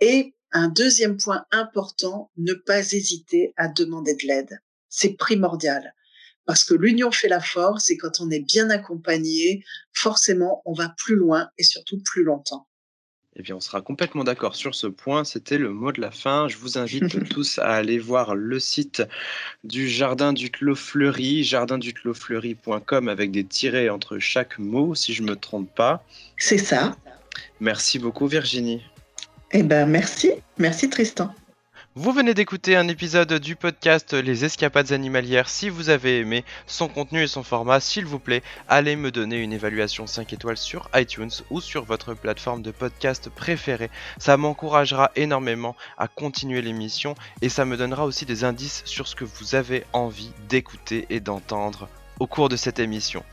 Et 0.00 0.34
un 0.52 0.68
deuxième 0.68 1.16
point 1.16 1.44
important, 1.50 2.30
ne 2.36 2.54
pas 2.54 2.92
hésiter 2.92 3.52
à 3.56 3.68
demander 3.68 4.14
de 4.14 4.26
l'aide. 4.26 4.60
C'est 4.88 5.16
primordial. 5.16 5.94
Parce 6.46 6.64
que 6.64 6.74
l'union 6.74 7.12
fait 7.12 7.28
la 7.28 7.40
force 7.40 7.90
et 7.90 7.96
quand 7.96 8.20
on 8.20 8.30
est 8.30 8.40
bien 8.40 8.70
accompagné, 8.70 9.64
forcément, 9.92 10.62
on 10.64 10.72
va 10.72 10.92
plus 10.96 11.14
loin 11.14 11.48
et 11.58 11.62
surtout 11.62 12.02
plus 12.02 12.24
longtemps. 12.24 12.66
Eh 13.40 13.42
bien, 13.42 13.56
on 13.56 13.60
sera 13.60 13.80
complètement 13.80 14.22
d'accord 14.22 14.54
sur 14.54 14.74
ce 14.74 14.86
point. 14.86 15.24
C'était 15.24 15.56
le 15.56 15.70
mot 15.70 15.92
de 15.92 16.00
la 16.02 16.10
fin. 16.10 16.46
Je 16.46 16.58
vous 16.58 16.76
invite 16.76 17.26
tous 17.30 17.58
à 17.58 17.70
aller 17.70 17.98
voir 17.98 18.34
le 18.34 18.60
site 18.60 19.02
du 19.64 19.88
Jardin 19.88 20.34
du 20.34 20.50
Clos 20.50 20.74
Fleuri, 20.74 21.42
jardinduclosfleuri.com 21.42 23.08
avec 23.08 23.30
des 23.30 23.44
tirets 23.44 23.88
entre 23.88 24.18
chaque 24.18 24.58
mot, 24.58 24.94
si 24.94 25.14
je 25.14 25.22
ne 25.22 25.30
me 25.30 25.36
trompe 25.36 25.74
pas. 25.74 26.04
C'est 26.36 26.58
ça. 26.58 26.94
Merci 27.60 27.98
beaucoup, 27.98 28.26
Virginie. 28.26 28.82
Eh 29.52 29.62
bien, 29.62 29.86
merci. 29.86 30.32
Merci, 30.58 30.90
Tristan. 30.90 31.32
Vous 31.96 32.12
venez 32.12 32.34
d'écouter 32.34 32.76
un 32.76 32.86
épisode 32.86 33.32
du 33.40 33.56
podcast 33.56 34.12
Les 34.12 34.44
Escapades 34.44 34.92
Animalières. 34.92 35.48
Si 35.48 35.68
vous 35.68 35.88
avez 35.90 36.20
aimé 36.20 36.44
son 36.68 36.86
contenu 36.86 37.24
et 37.24 37.26
son 37.26 37.42
format, 37.42 37.80
s'il 37.80 38.06
vous 38.06 38.20
plaît, 38.20 38.44
allez 38.68 38.94
me 38.94 39.10
donner 39.10 39.38
une 39.38 39.52
évaluation 39.52 40.06
5 40.06 40.32
étoiles 40.32 40.56
sur 40.56 40.88
iTunes 40.94 41.32
ou 41.50 41.60
sur 41.60 41.84
votre 41.84 42.14
plateforme 42.14 42.62
de 42.62 42.70
podcast 42.70 43.28
préférée. 43.28 43.90
Ça 44.18 44.36
m'encouragera 44.36 45.10
énormément 45.16 45.74
à 45.98 46.06
continuer 46.06 46.62
l'émission 46.62 47.16
et 47.42 47.48
ça 47.48 47.64
me 47.64 47.76
donnera 47.76 48.04
aussi 48.04 48.24
des 48.24 48.44
indices 48.44 48.82
sur 48.84 49.08
ce 49.08 49.16
que 49.16 49.24
vous 49.24 49.56
avez 49.56 49.82
envie 49.92 50.30
d'écouter 50.48 51.06
et 51.10 51.18
d'entendre 51.18 51.88
au 52.20 52.28
cours 52.28 52.48
de 52.48 52.54
cette 52.54 52.78
émission. 52.78 53.24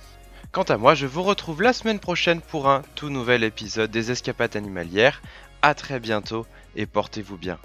Quant 0.51 0.63
à 0.63 0.77
moi, 0.77 0.95
je 0.95 1.05
vous 1.05 1.21
retrouve 1.21 1.61
la 1.61 1.73
semaine 1.73 1.99
prochaine 1.99 2.41
pour 2.41 2.67
un 2.67 2.81
tout 2.95 3.11
nouvel 3.11 3.43
épisode 3.43 3.91
des 3.91 4.09
Escapades 4.09 4.55
Animalières. 4.55 5.21
A 5.61 5.75
très 5.75 5.99
bientôt 5.99 6.47
et 6.75 6.87
portez-vous 6.87 7.37
bien. 7.37 7.59